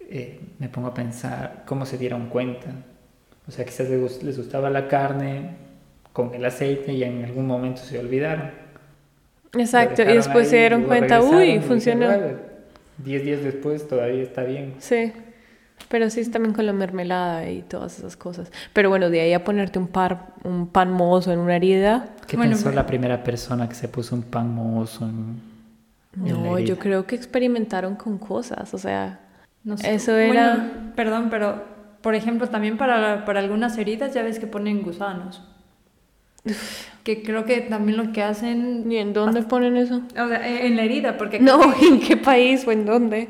[0.00, 2.68] Eh, me pongo a pensar cómo se dieron cuenta
[3.48, 5.56] O sea, quizás les, gust- les gustaba la carne
[6.12, 8.50] con el aceite y en algún momento se olvidaron.
[9.54, 12.06] Exacto, y después se ahí, dieron luego cuenta, uy, funcionó.
[12.06, 12.26] "Bueno,
[12.98, 14.74] Diez días después todavía está bien.
[14.78, 15.12] Sí,
[15.88, 18.50] pero sí es también con la mermelada y todas esas cosas.
[18.72, 22.36] Pero bueno, de ahí a ponerte un, par, un pan mohoso en una herida, ¿Qué
[22.36, 25.40] Bueno, pensó pero- la primera persona que se puso un pan mohoso en,
[26.26, 29.20] en la no, yo creo que experimentaron con cosas, o sea,
[29.64, 29.94] No sé.
[29.94, 31.64] Eso era- Bueno, perdón, pero
[32.00, 35.42] por ejemplo, también para, para algunas heridas ya ves que ponen gusanos.
[37.04, 38.90] Que creo que también lo que hacen.
[38.90, 40.02] ¿y en dónde ponen eso?
[40.20, 41.38] O sea, en en la herida, porque.
[41.38, 43.28] No, ¿en qué país o en dónde?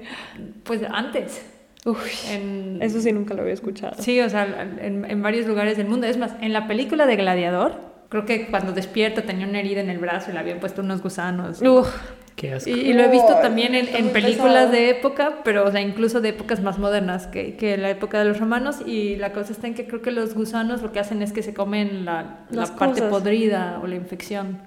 [0.65, 1.45] Pues antes.
[1.85, 1.97] Uy,
[2.31, 3.95] En, eso sí nunca lo había escuchado.
[4.01, 4.47] Sí, o sea,
[4.81, 6.07] en, en varios lugares del mundo.
[6.07, 7.73] Es más, en la película de Gladiador,
[8.09, 11.03] creo que cuando despierta tenía una herida en el brazo y le habían puesto unos
[11.03, 11.61] gusanos.
[11.61, 11.89] Uf,
[12.37, 12.71] Qué asco.
[12.71, 14.71] Y, y lo he visto también en, en películas pesado.
[14.73, 18.27] de época, pero o sea, incluso de épocas más modernas que, que la época de
[18.27, 18.77] los romanos.
[18.87, 21.43] Y la cosa está en que creo que los gusanos lo que hacen es que
[21.43, 23.11] se comen la, la parte cosas.
[23.11, 24.61] podrida o la infección.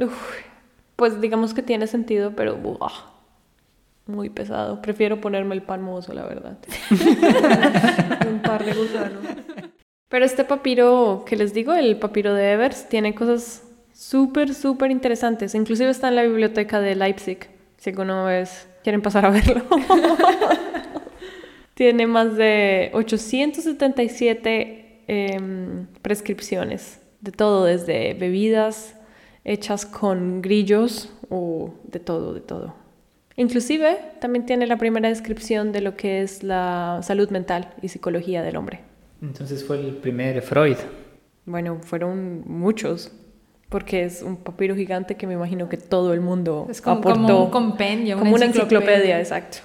[0.00, 0.12] uf.
[0.96, 2.92] Pues digamos que tiene sentido, pero buah,
[4.06, 4.82] muy pesado.
[4.82, 6.58] Prefiero ponerme el pan mozo, la verdad.
[8.30, 9.20] un par de gusanos.
[10.08, 13.62] Pero este papiro que les digo, el papiro de Evers, tiene cosas
[13.94, 15.54] súper, súper interesantes.
[15.54, 19.64] Inclusive está en la biblioteca de Leipzig, si alguna vez quieren pasar a verlo.
[21.74, 28.96] tiene más de 877 em, prescripciones de todo, desde bebidas
[29.44, 32.81] hechas con grillos o de todo, de todo.
[33.36, 38.42] Inclusive también tiene la primera descripción de lo que es la salud mental y psicología
[38.42, 38.80] del hombre.
[39.22, 40.76] Entonces fue el primer Freud.
[41.46, 43.10] Bueno, fueron muchos,
[43.68, 47.20] porque es un papiro gigante que me imagino que todo el mundo Es como, aportó.
[47.22, 49.58] como un compendio, Como una enciclopedia, exacto.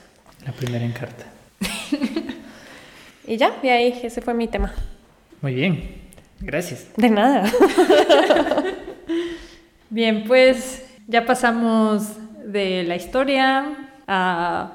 [0.45, 1.25] La primera en carta.
[3.29, 4.73] Y ya, y ahí ese fue mi tema.
[5.41, 5.83] Muy bien.
[6.39, 6.87] Gracias.
[6.95, 7.43] De nada.
[9.89, 12.03] Bien, pues ya pasamos
[12.57, 13.65] de la historia
[14.07, 14.71] a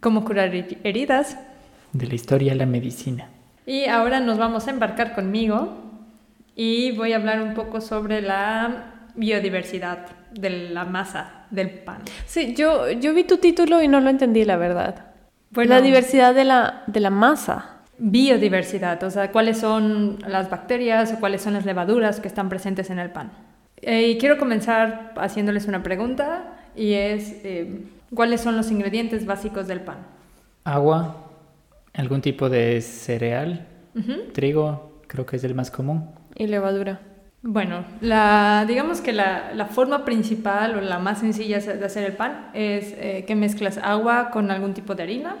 [0.00, 1.36] cómo curar her- heridas.
[1.92, 3.28] De la historia a la medicina.
[3.66, 5.76] Y ahora nos vamos a embarcar conmigo
[6.56, 11.98] y voy a hablar un poco sobre la biodiversidad de la masa del pan.
[12.26, 15.04] Sí, yo, yo vi tu título y no lo entendí, la verdad.
[15.50, 15.70] Bueno.
[15.74, 17.74] La diversidad de la, de la masa.
[17.98, 22.90] Biodiversidad, o sea, cuáles son las bacterias o cuáles son las levaduras que están presentes
[22.90, 23.32] en el pan.
[23.80, 27.80] Eh, y quiero comenzar haciéndoles una pregunta y es, eh,
[28.14, 29.98] ¿cuáles son los ingredientes básicos del pan?
[30.64, 31.28] Agua,
[31.92, 33.66] algún tipo de cereal,
[34.32, 36.10] trigo, creo que es el más común.
[36.36, 37.00] Y levadura.
[37.42, 42.16] Bueno, la, digamos que la, la forma principal o la más sencilla de hacer el
[42.16, 45.36] pan es eh, que mezclas agua con algún tipo de harina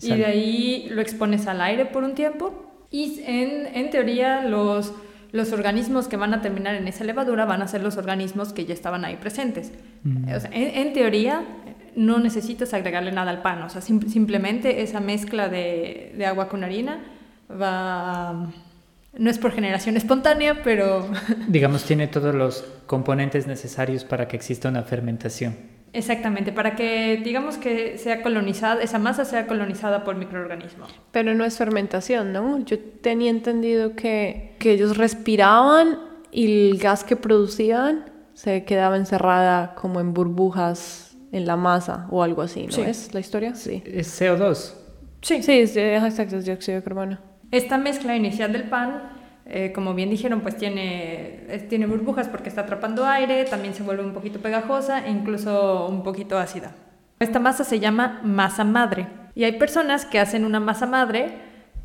[0.00, 4.92] y de ahí lo expones al aire por un tiempo y en, en teoría los,
[5.32, 8.64] los organismos que van a terminar en esa levadura van a ser los organismos que
[8.66, 9.72] ya estaban ahí presentes.
[10.04, 10.24] Mm.
[10.34, 11.42] O sea, en, en teoría
[11.96, 16.48] no necesitas agregarle nada al pan, o sea, sim- simplemente esa mezcla de, de agua
[16.48, 17.00] con harina
[17.50, 18.50] va...
[19.18, 21.06] No es por generación espontánea, pero
[21.48, 25.54] Digamos, tiene todos los componentes necesarios para que exista una fermentación.
[25.92, 30.88] Exactamente, para que digamos que sea colonizada, esa masa sea colonizada por microorganismos.
[31.10, 32.58] Pero no es fermentación, ¿no?
[32.64, 35.98] Yo tenía entendido que, que ellos respiraban
[36.30, 42.22] y el gas que producían se quedaba encerrada como en burbujas en la masa o
[42.22, 42.80] algo así, ¿no Sí.
[42.82, 43.54] es la historia?
[43.54, 43.82] Sí.
[43.86, 44.74] Es CO2.
[45.22, 47.18] Sí, sí, es, exacto, es dióxido de carbono.
[47.50, 49.12] Esta mezcla inicial del pan,
[49.46, 54.04] eh, como bien dijeron, pues tiene, tiene burbujas porque está atrapando aire, también se vuelve
[54.04, 56.72] un poquito pegajosa e incluso un poquito ácida.
[57.18, 61.32] Esta masa se llama masa madre y hay personas que hacen una masa madre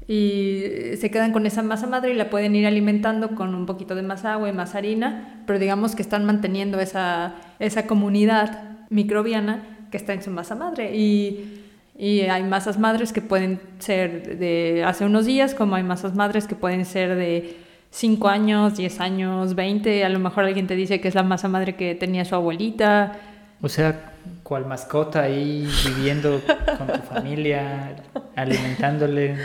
[0.08, 0.63] y
[0.98, 4.04] se quedan con esa masa madre y la pueden ir alimentando con un poquito de
[4.04, 9.98] más agua y más harina, pero digamos que están manteniendo esa, esa comunidad microbiana que
[9.98, 11.66] está en su masa madre y
[11.97, 16.45] y hay masas madres que pueden ser de hace unos días, como hay masas madres
[16.47, 17.57] que pueden ser de
[17.89, 20.05] 5 años, 10 años, 20.
[20.05, 23.13] A lo mejor alguien te dice que es la masa madre que tenía su abuelita.
[23.62, 26.39] O sea, cual mascota ahí viviendo
[26.77, 27.95] con tu familia,
[28.36, 29.38] alimentándole.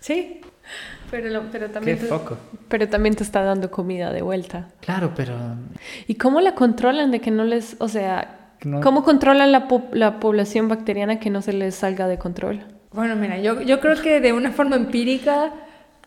[0.00, 0.40] Sí.
[1.10, 2.36] Pero, lo- pero, Qué también te, foco.
[2.68, 4.68] pero también te está dando comida de vuelta.
[4.80, 5.34] Claro, pero
[6.06, 9.88] ¿Y cómo la controlan de que no les, o sea, No- cómo controlan la, po-
[9.92, 12.60] la población bacteriana que no se les salga de control?
[12.92, 15.52] Bueno, mira, yo, yo creo que de una forma empírica,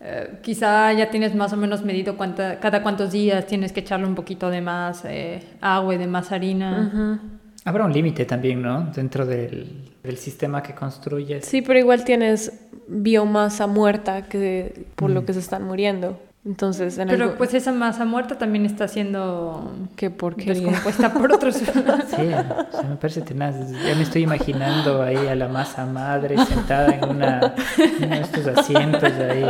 [0.01, 4.07] eh, quizá ya tienes más o menos medido cuánta, cada cuántos días tienes que echarle
[4.07, 7.19] un poquito de más eh, agua y de más harina.
[7.63, 8.89] Habrá un límite también, ¿no?
[8.95, 11.45] Dentro del, del sistema que construyes.
[11.45, 15.25] Sí, pero igual tienes biomasa muerta que, por lo Mm.
[15.25, 16.19] que se están muriendo.
[16.43, 21.55] Entonces, en Pero algo- pues esa masa muerta también está siendo qué descompuesta por otros.
[21.55, 23.55] Sí, o sea, me parece tenaz.
[23.85, 27.53] Ya me estoy imaginando ahí a la masa madre sentada en una,
[27.99, 29.45] uno de estos asientos ahí,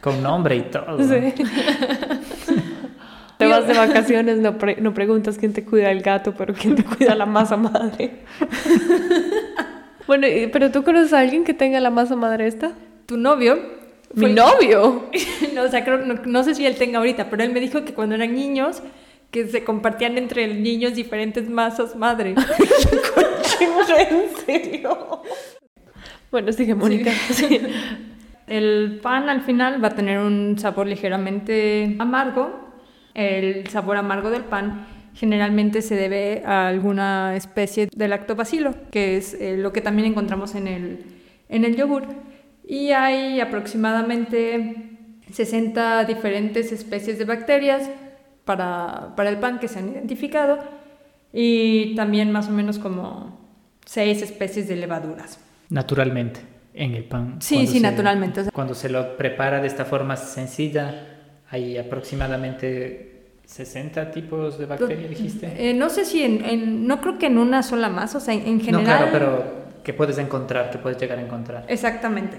[0.00, 0.98] con nombre y todo.
[0.98, 1.34] Sí.
[3.38, 6.76] Te vas de vacaciones, no, pre- no preguntas quién te cuida el gato, pero quién
[6.76, 8.22] te cuida la masa madre.
[10.06, 12.72] bueno, y- pero tú conoces a alguien que tenga la masa madre esta?
[13.06, 13.58] tu novio.
[14.12, 15.08] Mi fue- novio.
[15.54, 17.84] no, o sea, creo- no, no sé si él tenga ahorita, pero él me dijo
[17.84, 18.82] que cuando eran niños,
[19.30, 22.34] que se compartían entre niños diferentes masas madre.
[23.60, 25.22] ¿En serio?
[26.30, 27.12] Bueno, sigue Mónica.
[27.30, 27.60] Sí.
[28.46, 32.72] El pan al final va a tener un sabor ligeramente amargo.
[33.14, 39.34] El sabor amargo del pan generalmente se debe a alguna especie de lactobacilo, que es
[39.34, 41.04] eh, lo que también encontramos en el,
[41.48, 42.04] en el yogur.
[42.66, 44.90] Y hay aproximadamente
[45.30, 47.90] 60 diferentes especies de bacterias
[48.44, 50.58] para, para el pan que se han identificado
[51.32, 53.40] y también más o menos como
[53.84, 55.38] 6 especies de levaduras.
[55.70, 56.40] Naturalmente,
[56.74, 57.36] en el pan.
[57.40, 58.42] Sí, Cuando sí, se- naturalmente.
[58.52, 61.08] Cuando se lo prepara de esta forma sencilla,
[61.50, 63.10] hay aproximadamente
[63.46, 65.52] 60 tipos de bacterias, dijiste.
[65.70, 68.34] Eh, no sé si en, en- no creo que en una sola más, o sea,
[68.34, 68.84] en, en No, general.
[68.84, 71.64] claro, pero que puedes encontrar, que puedes llegar a encontrar.
[71.68, 72.38] Exactamente.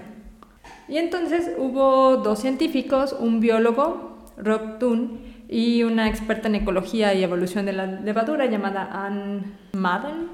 [0.88, 7.22] Y entonces hubo dos científicos, un biólogo, Rob Thun, y una experta en ecología y
[7.22, 10.28] evolución de la levadura llamada Anne Madden.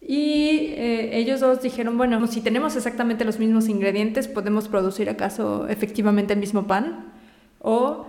[0.00, 5.66] Y eh, ellos dos dijeron, bueno, si tenemos exactamente los mismos ingredientes, ¿podemos producir acaso
[5.68, 7.12] efectivamente el mismo pan?
[7.60, 8.06] ¿O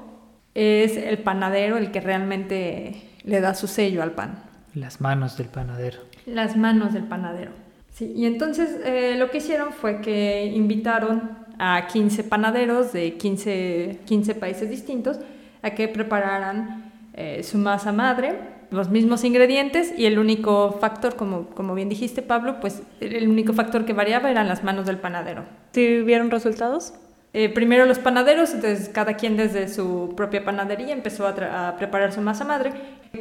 [0.53, 4.43] es el panadero el que realmente le da su sello al pan?
[4.73, 5.99] Las manos del panadero.
[6.25, 7.51] Las manos del panadero.
[7.93, 13.99] Sí, y entonces eh, lo que hicieron fue que invitaron a 15 panaderos de 15,
[14.05, 15.19] 15 países distintos
[15.61, 18.35] a que prepararan eh, su masa madre,
[18.71, 23.53] los mismos ingredientes y el único factor, como, como bien dijiste Pablo, pues el único
[23.53, 25.45] factor que variaba eran las manos del panadero.
[25.71, 26.93] ¿Sí vieron resultados?
[27.33, 32.13] Eh, primero los panaderos, entonces cada quien desde su propia panadería empezó a, a preparar
[32.13, 32.71] su masa madre.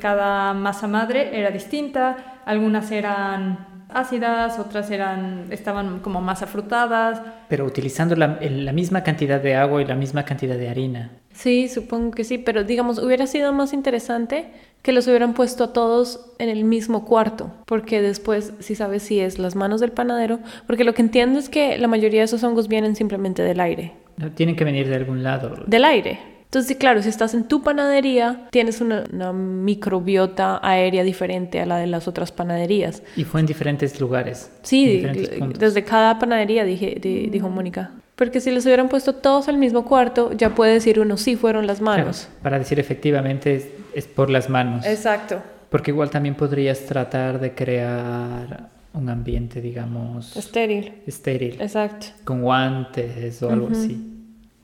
[0.01, 7.23] Cada masa madre era distinta, algunas eran ácidas, otras eran estaban como más afrutadas.
[7.49, 8.29] Pero utilizando la,
[8.73, 11.11] misma cantidad de agua y la misma cantidad de harina.
[11.33, 14.47] Sí, supongo que sí, pero digamos, hubiera sido más interesante
[14.83, 19.19] que los hubieran puesto a todos en el mismo cuarto, porque después sí sabes si
[19.19, 22.45] es las manos del panadero, porque lo que entiendo es que la mayoría de esos
[22.45, 25.65] hongos vienen simplemente del aire, No, Tienen que venir de algún lado.
[25.67, 26.34] del aire.
[26.55, 31.67] Entonces, sí, claro, si estás en tu panadería, tienes una, una microbiota aérea diferente a
[31.67, 33.03] la de las otras panaderías.
[33.17, 34.53] Y fue en diferentes lugares.
[34.63, 37.91] Sí, diferentes desde cada panadería, dije, di- dijo Mónica.
[38.15, 41.67] Porque si los hubieran puesto todos al mismo cuarto, ya puede decir uno, sí, fueron
[41.67, 42.29] las Claro, manos.
[42.41, 44.87] para decir efectivamente es, es por las manos.
[44.87, 45.43] Exacto.
[45.71, 51.03] Porque igual también podrías tratar de crear un ambiente, digamos, Estéril.
[51.05, 52.07] estéril, Exacto.
[52.23, 53.75] con guantes o algo Ujú.
[53.75, 54.11] así.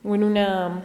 [0.05, 0.81] O en una,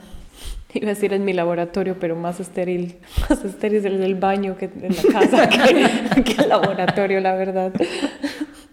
[0.74, 2.96] iba a decir en mi laboratorio, pero más estéril,
[3.30, 5.48] más estéril el del baño que en la casa
[6.14, 7.72] que, que el laboratorio, la verdad.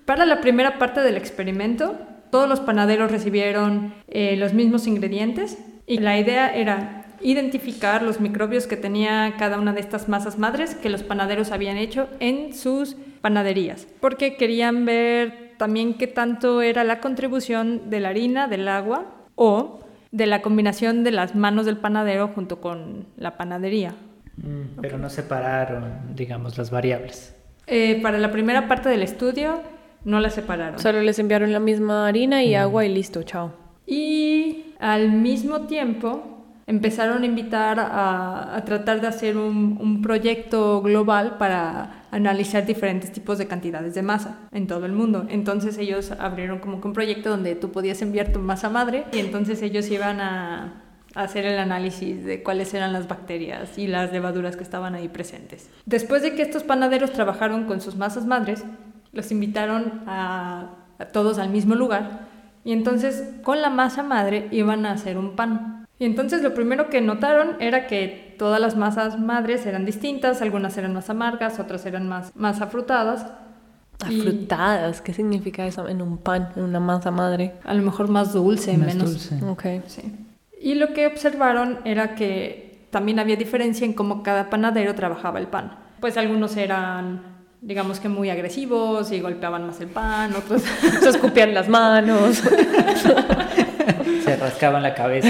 [0.06, 1.98] Para la primera parte del experimento,
[2.30, 8.68] todos los panaderos recibieron eh, los mismos ingredientes y la idea era identificar los microbios
[8.68, 12.98] que tenía cada una de estas masas madres que los panaderos habían hecho en sus
[13.22, 19.06] panaderías, porque querían ver también qué tanto era la contribución de la harina, del agua
[19.36, 19.83] o
[20.14, 23.96] de la combinación de las manos del panadero junto con la panadería.
[24.38, 27.36] Mm, Pero no separaron, digamos, las variables.
[27.66, 29.62] Eh, para la primera parte del estudio
[30.06, 30.80] no la separaron.
[30.80, 33.54] Solo les enviaron la misma harina y agua y listo, chao.
[33.88, 40.82] Y al mismo tiempo empezaron a invitar a, a tratar de hacer un, un proyecto
[40.84, 45.26] global para analizar diferentes tipos de cantidades de masa en todo el mundo.
[45.30, 49.18] Entonces ellos abrieron como que un proyecto donde tú podías enviar tu masa madre y
[49.18, 50.80] entonces ellos iban a,
[51.16, 55.70] hacer el análisis de cuáles eran las bacterias y las levaduras que estaban ahí presentes.
[55.86, 58.64] Después de que estos panaderos trabajaron con sus masas madres,
[59.12, 62.30] los invitaron a, a todos al mismo lugar
[62.64, 65.86] y entonces con la masa madre iban a hacer un pan.
[66.00, 70.78] Y entonces lo primero que notaron era que todas las masas madres eran distintas, algunas
[70.78, 73.26] eran más amargas, otras eran más, más afrutadas.
[74.10, 77.54] y Afrutadas, ¿qué significa eso en un pan, en una masa madre?
[77.64, 79.46] A lo mejor más dulce, Más menos dulce.
[79.46, 79.86] Ok.
[79.88, 80.14] Sí.
[80.62, 85.48] Y lo que observaron era que también había diferencia en cómo cada panadero trabajaba el
[85.48, 85.78] pan.
[86.02, 87.22] Pues algunos eran
[87.62, 90.64] digamos que muy agresivos y golpeaban más el pan, otros
[91.02, 92.44] Se escupían las manos.
[94.26, 95.30] Se rascaban la cabeza.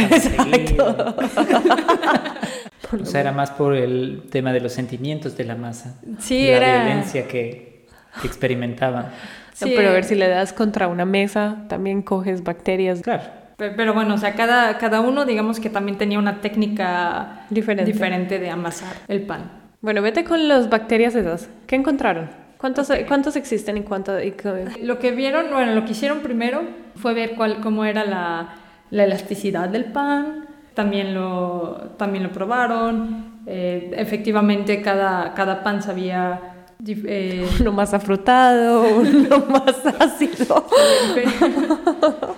[3.02, 5.96] O sea, era más por el tema de los sentimientos de la masa.
[6.20, 7.86] Sí, la era- violencia que,
[8.22, 9.06] que experimentaban.
[9.06, 13.02] No, Sí, pero a ver si le das contra una mesa, también coges bacterias.
[13.02, 13.24] Claro.
[13.58, 17.92] Pe- Pero bueno, o sea, cada, cada uno digamos que también tenía una técnica Diferente.
[17.92, 19.52] diferente de amasar el pan.
[19.82, 21.50] Bueno, vete con las bacterias esas.
[21.68, 22.30] ¿Qué encontraron?
[22.58, 24.20] ¿Cuántos, ¿cuántos existen y cuánto?
[24.22, 26.62] y qué- Lo que vieron, bueno, lo que hicieron primero
[26.96, 28.56] fue ver cuál, cómo era la,
[28.90, 36.66] la elasticidad del pan, también lo, también lo probaron, eh, efectivamente cada, cada pan sabía...
[36.86, 40.68] eh, Uno más afrutado, uno más ácido.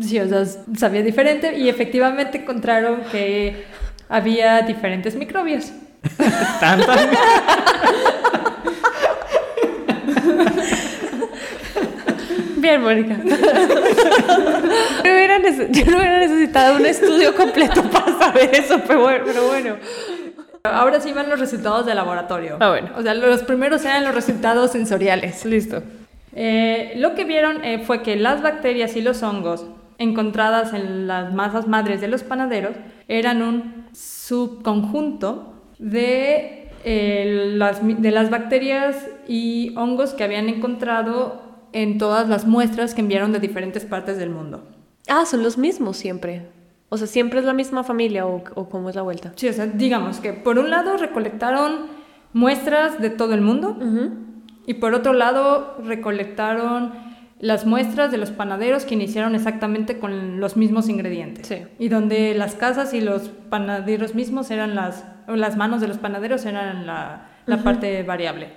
[0.00, 0.44] sí, o sea,
[0.76, 3.64] sabía diferente y efectivamente encontraron que
[4.08, 5.72] había diferentes microbios.
[12.68, 13.16] Bien, Mónica.
[13.24, 13.36] Yo
[15.04, 19.24] no, hubiera nece- yo no hubiera necesitado un estudio completo para saber eso, pero bueno.
[19.24, 19.76] Pero bueno.
[20.64, 22.58] Ahora sí van los resultados de laboratorio.
[22.60, 22.90] Ah, bueno.
[22.96, 25.46] O sea, los primeros eran los resultados sensoriales.
[25.46, 25.82] Listo.
[26.34, 29.64] Eh, lo que vieron eh, fue que las bacterias y los hongos
[29.96, 32.72] encontradas en las masas madres de los panaderos
[33.08, 41.98] eran un subconjunto de, eh, las, de las bacterias y hongos que habían encontrado en
[41.98, 44.66] todas las muestras que enviaron de diferentes partes del mundo.
[45.08, 46.48] Ah, son los mismos siempre.
[46.90, 49.32] O sea, siempre es la misma familia o, o cómo es la vuelta.
[49.36, 51.86] Sí, o sea, digamos que por un lado recolectaron
[52.32, 53.76] muestras de todo el mundo
[54.66, 56.92] y por otro lado recolectaron
[57.40, 61.46] las muestras de los panaderos que iniciaron exactamente con los mismos ingredientes.
[61.46, 61.58] Sí.
[61.78, 66.44] Y donde las casas y los panaderos mismos eran las, las manos de los panaderos
[66.46, 68.52] eran la, la parte variable.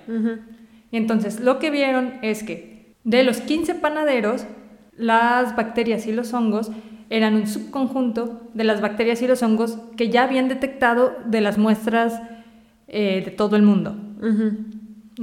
[0.92, 2.71] Y entonces lo que vieron es que
[3.04, 4.46] de los 15 panaderos,
[4.96, 6.72] las bacterias y los hongos
[7.10, 11.58] eran un subconjunto de las bacterias y los hongos que ya habían detectado de las
[11.58, 12.22] muestras
[12.88, 13.96] eh, de todo el mundo.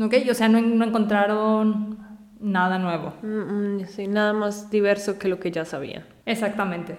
[0.00, 0.14] ¿Ok?
[0.30, 1.98] O sea, no, no encontraron
[2.40, 3.14] nada nuevo.
[3.22, 6.04] Mm, mm, sí, nada más diverso que lo que ya sabían.
[6.26, 6.96] Exactamente.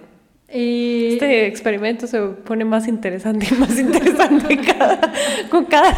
[0.52, 5.12] Y Este experimento se pone más interesante y más interesante cada-
[5.50, 5.94] con cada...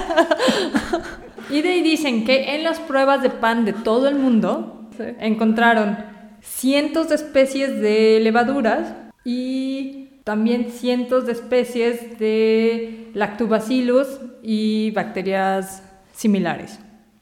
[1.52, 5.04] Y de ahí dicen que en las pruebas de pan de todo el mundo Sí.
[5.20, 5.96] encontraron
[6.40, 8.92] cientos de especies de levaduras
[9.24, 15.82] y también cientos de especies de lactobacillus y bacterias
[16.12, 16.78] similares.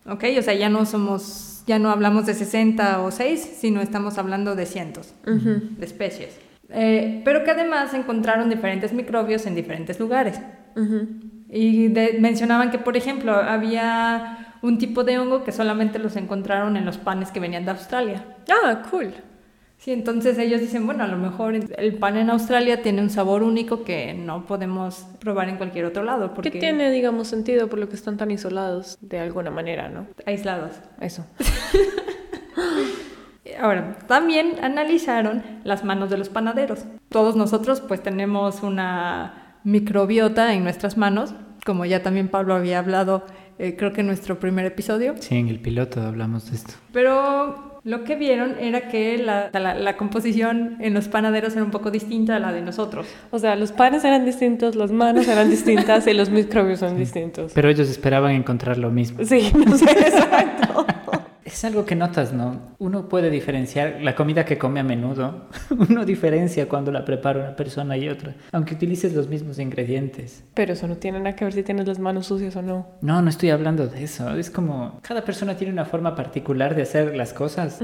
[0.06, 0.24] ¿Ok?
[0.38, 4.54] O sea, ya no somos, ya no hablamos de 60 o 6, sino estamos hablando
[4.56, 6.36] de cientos de especies.
[6.70, 10.40] Eh, pero que además encontraron diferentes microbios en diferentes lugares.
[11.53, 16.76] Y de- mencionaban que, por ejemplo, había un tipo de hongo que solamente los encontraron
[16.76, 18.24] en los panes que venían de Australia.
[18.51, 19.12] Ah, cool.
[19.78, 23.42] Sí, entonces ellos dicen, bueno, a lo mejor el pan en Australia tiene un sabor
[23.42, 27.78] único que no podemos probar en cualquier otro lado, porque Que tiene, digamos, sentido por
[27.78, 30.07] lo que están tan isolados de alguna manera, ¿no?
[30.26, 30.72] aislados.
[31.01, 31.24] Eso.
[33.59, 36.84] Ahora, también analizaron las manos de los panaderos.
[37.09, 41.34] Todos nosotros pues tenemos una microbiota en nuestras manos,
[41.64, 43.24] como ya también Pablo había hablado,
[43.58, 45.14] eh, creo que en nuestro primer episodio.
[45.20, 46.74] Sí, en el piloto hablamos de esto.
[46.92, 51.70] Pero lo que vieron era que la, la- la composición en los panaderos era un
[51.70, 53.06] poco distinta a la de nosotros.
[53.30, 57.52] O sea, los panes eran distintos, las manos eran distintas y los microbios son distintos.
[57.54, 59.24] Pero ellos esperaban encontrar lo mismo.
[59.24, 60.86] Sí, no sé, exacto.
[61.53, 62.74] Es algo que notas, ¿no?
[62.78, 65.48] Uno puede diferenciar la comida que come a menudo.
[65.88, 70.44] Uno diferencia cuando la prepara una persona y otra, aunque utilices los mismos ingredientes.
[70.55, 72.86] Pero eso no tiene nada que ver si tienes las manos sucias o no.
[73.01, 74.36] No, no estoy hablando de eso.
[74.36, 77.80] Es como cada persona tiene una forma particular de hacer las cosas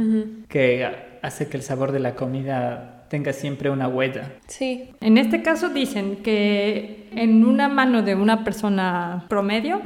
[0.48, 0.88] que
[1.22, 4.32] hace que el sabor de la comida tenga siempre una huella.
[4.46, 4.90] Sí.
[5.00, 9.80] En este caso dicen que en una mano de una persona promedio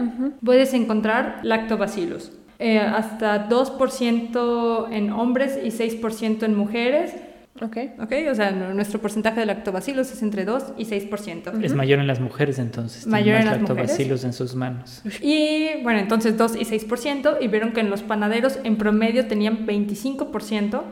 [0.44, 2.32] puedes encontrar lactobacillus.
[2.62, 7.14] Eh, hasta 2% en hombres y 6% en mujeres.
[7.62, 7.76] Ok.
[8.00, 8.12] ¿Ok?
[8.30, 11.52] O sea, nu- nuestro porcentaje de lactobacillus es entre 2 y 6%.
[11.62, 13.06] Es mayor en las mujeres entonces.
[13.06, 13.78] Mayor en más las mujeres.
[13.90, 15.02] lactobacilos en sus manos.
[15.20, 17.38] Y bueno, entonces 2 y 6%.
[17.40, 20.82] Y vieron que en los panaderos en promedio tenían 25%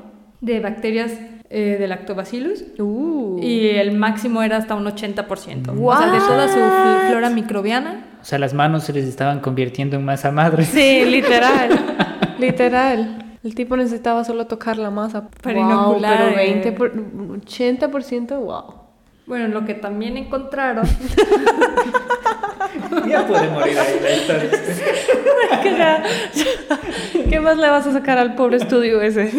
[0.40, 1.12] de bacterias
[1.50, 2.64] eh, de lactobacillus.
[2.78, 3.40] Uh.
[3.42, 5.74] Y el máximo era hasta un 80%.
[5.80, 8.04] O sea, de toda su fl- flora microbiana.
[8.20, 10.64] O sea, las manos se les estaban convirtiendo en masa madre.
[10.64, 11.70] Sí, literal.
[12.38, 13.24] literal.
[13.44, 15.28] El tipo necesitaba solo tocar la masa.
[15.42, 16.44] Para Wow, inocular, Pero eh.
[16.62, 18.74] 20 por, 80%, wow.
[19.26, 20.86] Bueno, lo que también encontraron
[23.08, 24.50] ya puede morir ahí la historia.
[25.78, 26.02] Ya-
[27.28, 29.30] ¿Qué más le vas a sacar al pobre estudio ese?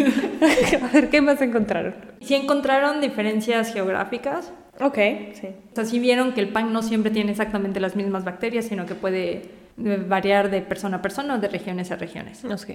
[0.82, 1.94] A ver, ¿qué más encontraron?
[2.20, 4.96] Si encontraron diferencias geográficas, Ok,
[5.34, 5.48] sí.
[5.72, 8.86] o sea, sí vieron que el pan no siempre tiene exactamente las mismas bacterias, sino
[8.86, 9.42] que puede
[9.84, 12.44] eh, variar de persona a persona o de regiones a regiones.
[12.44, 12.70] Ok.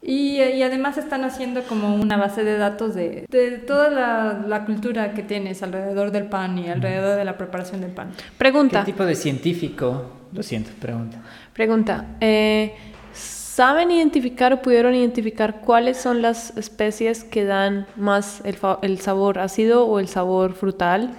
[0.00, 4.64] Y, y además están haciendo como una base de datos de, de toda la, la
[4.64, 8.12] cultura que tienes alrededor del pan y alrededor de la preparación del pan.
[8.16, 10.04] ¿Qué Pregunta, tipo de científico?
[10.32, 11.18] Lo siento, pregunta.
[11.52, 12.04] pregunta.
[12.20, 12.74] eh,
[13.12, 19.40] ¿Saben identificar o pudieron identificar cuáles son las especies que dan más el, el sabor
[19.40, 21.10] ácido o el sabor frutal?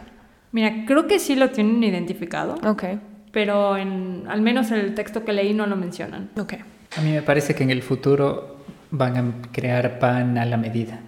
[0.51, 2.83] Mira, creo que sí lo tienen identificado, Ok,
[3.31, 6.29] pero en, al menos en el texto que leí no lo mencionan.
[6.39, 6.53] ok.
[6.97, 8.57] A mí me parece que en el futuro
[8.89, 10.99] van a crear pan a la medida,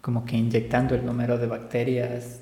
[0.00, 2.40] como que inyectando el número de bacterias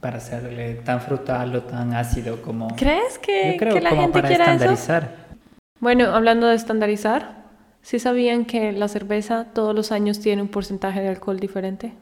[0.00, 2.68] para hacerle tan frutal o tan ácido como...
[2.76, 4.52] ¿Crees que, Yo creo que la como gente para quiera eso?
[4.54, 5.16] estandarizar.
[5.78, 7.42] Bueno, hablando de estandarizar,
[7.82, 11.92] ¿sí sabían que la cerveza todos los años tiene un porcentaje de alcohol diferente?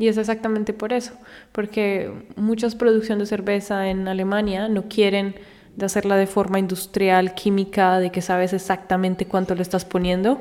[0.00, 1.12] Y es exactamente por eso,
[1.52, 5.34] porque muchas producciones de cerveza en Alemania no quieren
[5.76, 10.40] de hacerla de forma industrial, química, de que sabes exactamente cuánto le estás poniendo.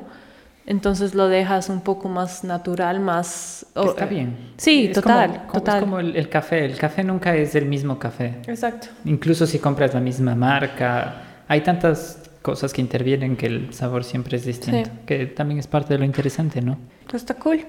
[0.66, 3.66] Entonces lo dejas un poco más natural, más...
[3.76, 4.38] Está bien.
[4.58, 5.76] Sí, Es total, como- como- total.
[5.78, 6.66] Es como el, el café.
[6.66, 8.36] El café nunca es el mismo café.
[8.48, 8.88] Exacto.
[9.06, 14.38] Incluso si compras la misma marca, hay tantas cosas que intervienen que el sabor siempre
[14.38, 14.98] es distinto, Sí.
[15.06, 16.78] que también es parte de lo interesante, ¿no?
[17.12, 17.66] Está cool.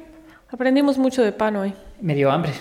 [0.52, 1.72] Aprendimos mucho de pan hoy.
[2.00, 2.52] Me dio hambre.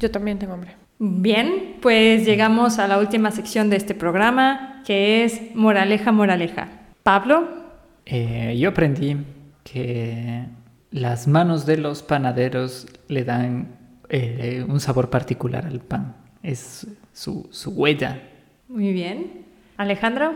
[0.00, 0.72] Yo también tengo hambre.
[0.98, 6.68] Bien, pues llegamos a la última sección de este programa, que es Moraleja, Moraleja.
[7.02, 7.64] Pablo,
[8.08, 9.16] Eh, yo aprendí
[9.64, 10.44] que
[10.92, 13.74] las manos de los panaderos le dan
[14.08, 16.14] eh, un sabor particular al pan.
[16.42, 18.20] Es su, su huella.
[18.68, 19.44] muy bien.
[19.76, 20.32] Alejandra,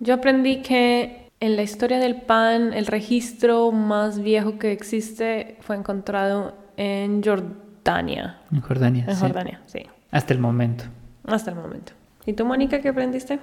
[0.00, 5.76] Yo aprendí que en la historia del pan el registro más viejo que existe fue
[5.76, 8.38] encontrado en Jordania.
[8.50, 9.04] En Jordania.
[9.06, 9.20] En sí.
[9.20, 9.80] Jordania, sí.
[10.10, 10.84] Hasta el momento.
[11.26, 11.92] Hasta el momento.
[12.24, 13.38] ¿Y tú, Mónica, qué aprendiste?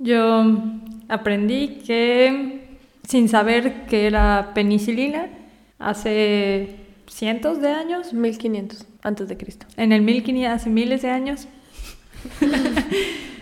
[0.00, 0.44] yo
[1.08, 5.28] aprendí que sin saber que era penicilina,
[5.78, 6.76] hace
[7.06, 9.66] cientos de años, 1500 antes de Cristo.
[9.76, 11.48] en el 1500, hace miles de años,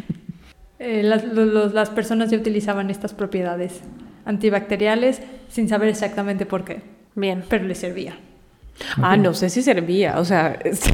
[0.79, 3.81] eh, las, los- las personas ya utilizaban estas propiedades
[4.25, 6.83] antibacteriales sin saber exactamente por qué,
[7.15, 7.45] Bien.
[7.49, 8.17] pero les servía.
[9.01, 10.19] Ah, no sé si servía.
[10.19, 10.91] O sea, está,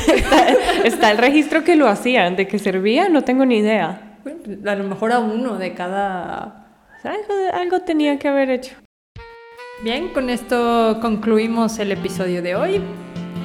[0.84, 2.36] está el registro que lo hacían.
[2.36, 4.18] De que servía, no tengo ni idea.
[4.22, 6.68] Bueno, a lo mejor a uno de cada...
[7.02, 8.76] Algo, algo tenía que haber hecho.
[9.82, 12.80] Bien, con esto concluimos el episodio de hoy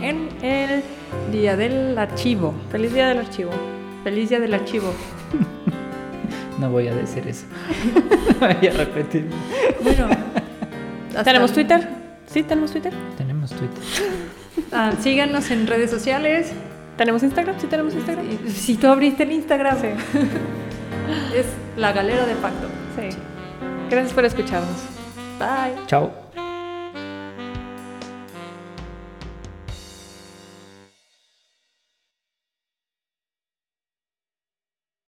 [0.03, 0.83] en el
[1.31, 2.53] Día del Archivo.
[2.69, 3.49] Feliz día del archivo.
[4.03, 4.93] Feliz Día del Archivo.
[6.59, 7.45] No voy a decir eso.
[8.39, 9.27] voy a repetir.
[9.83, 10.07] Bueno,
[11.23, 11.87] ¿Tenemos Twitter?
[12.27, 12.93] ¿Sí, tenemos Twitter?
[13.17, 13.83] Tenemos Twitter.
[14.71, 16.51] Ah, síganos en redes sociales.
[16.97, 17.55] ¿Tenemos Instagram?
[17.59, 18.25] ¿Sí tenemos Instagram?
[18.49, 19.77] Si- tú abriste el Instagram,
[21.33, 21.45] es
[21.77, 22.67] la galera de pacto.
[22.99, 23.15] Sí.
[23.89, 24.75] Gracias por escucharnos.
[25.39, 25.85] Bye.
[25.85, 26.11] Chao.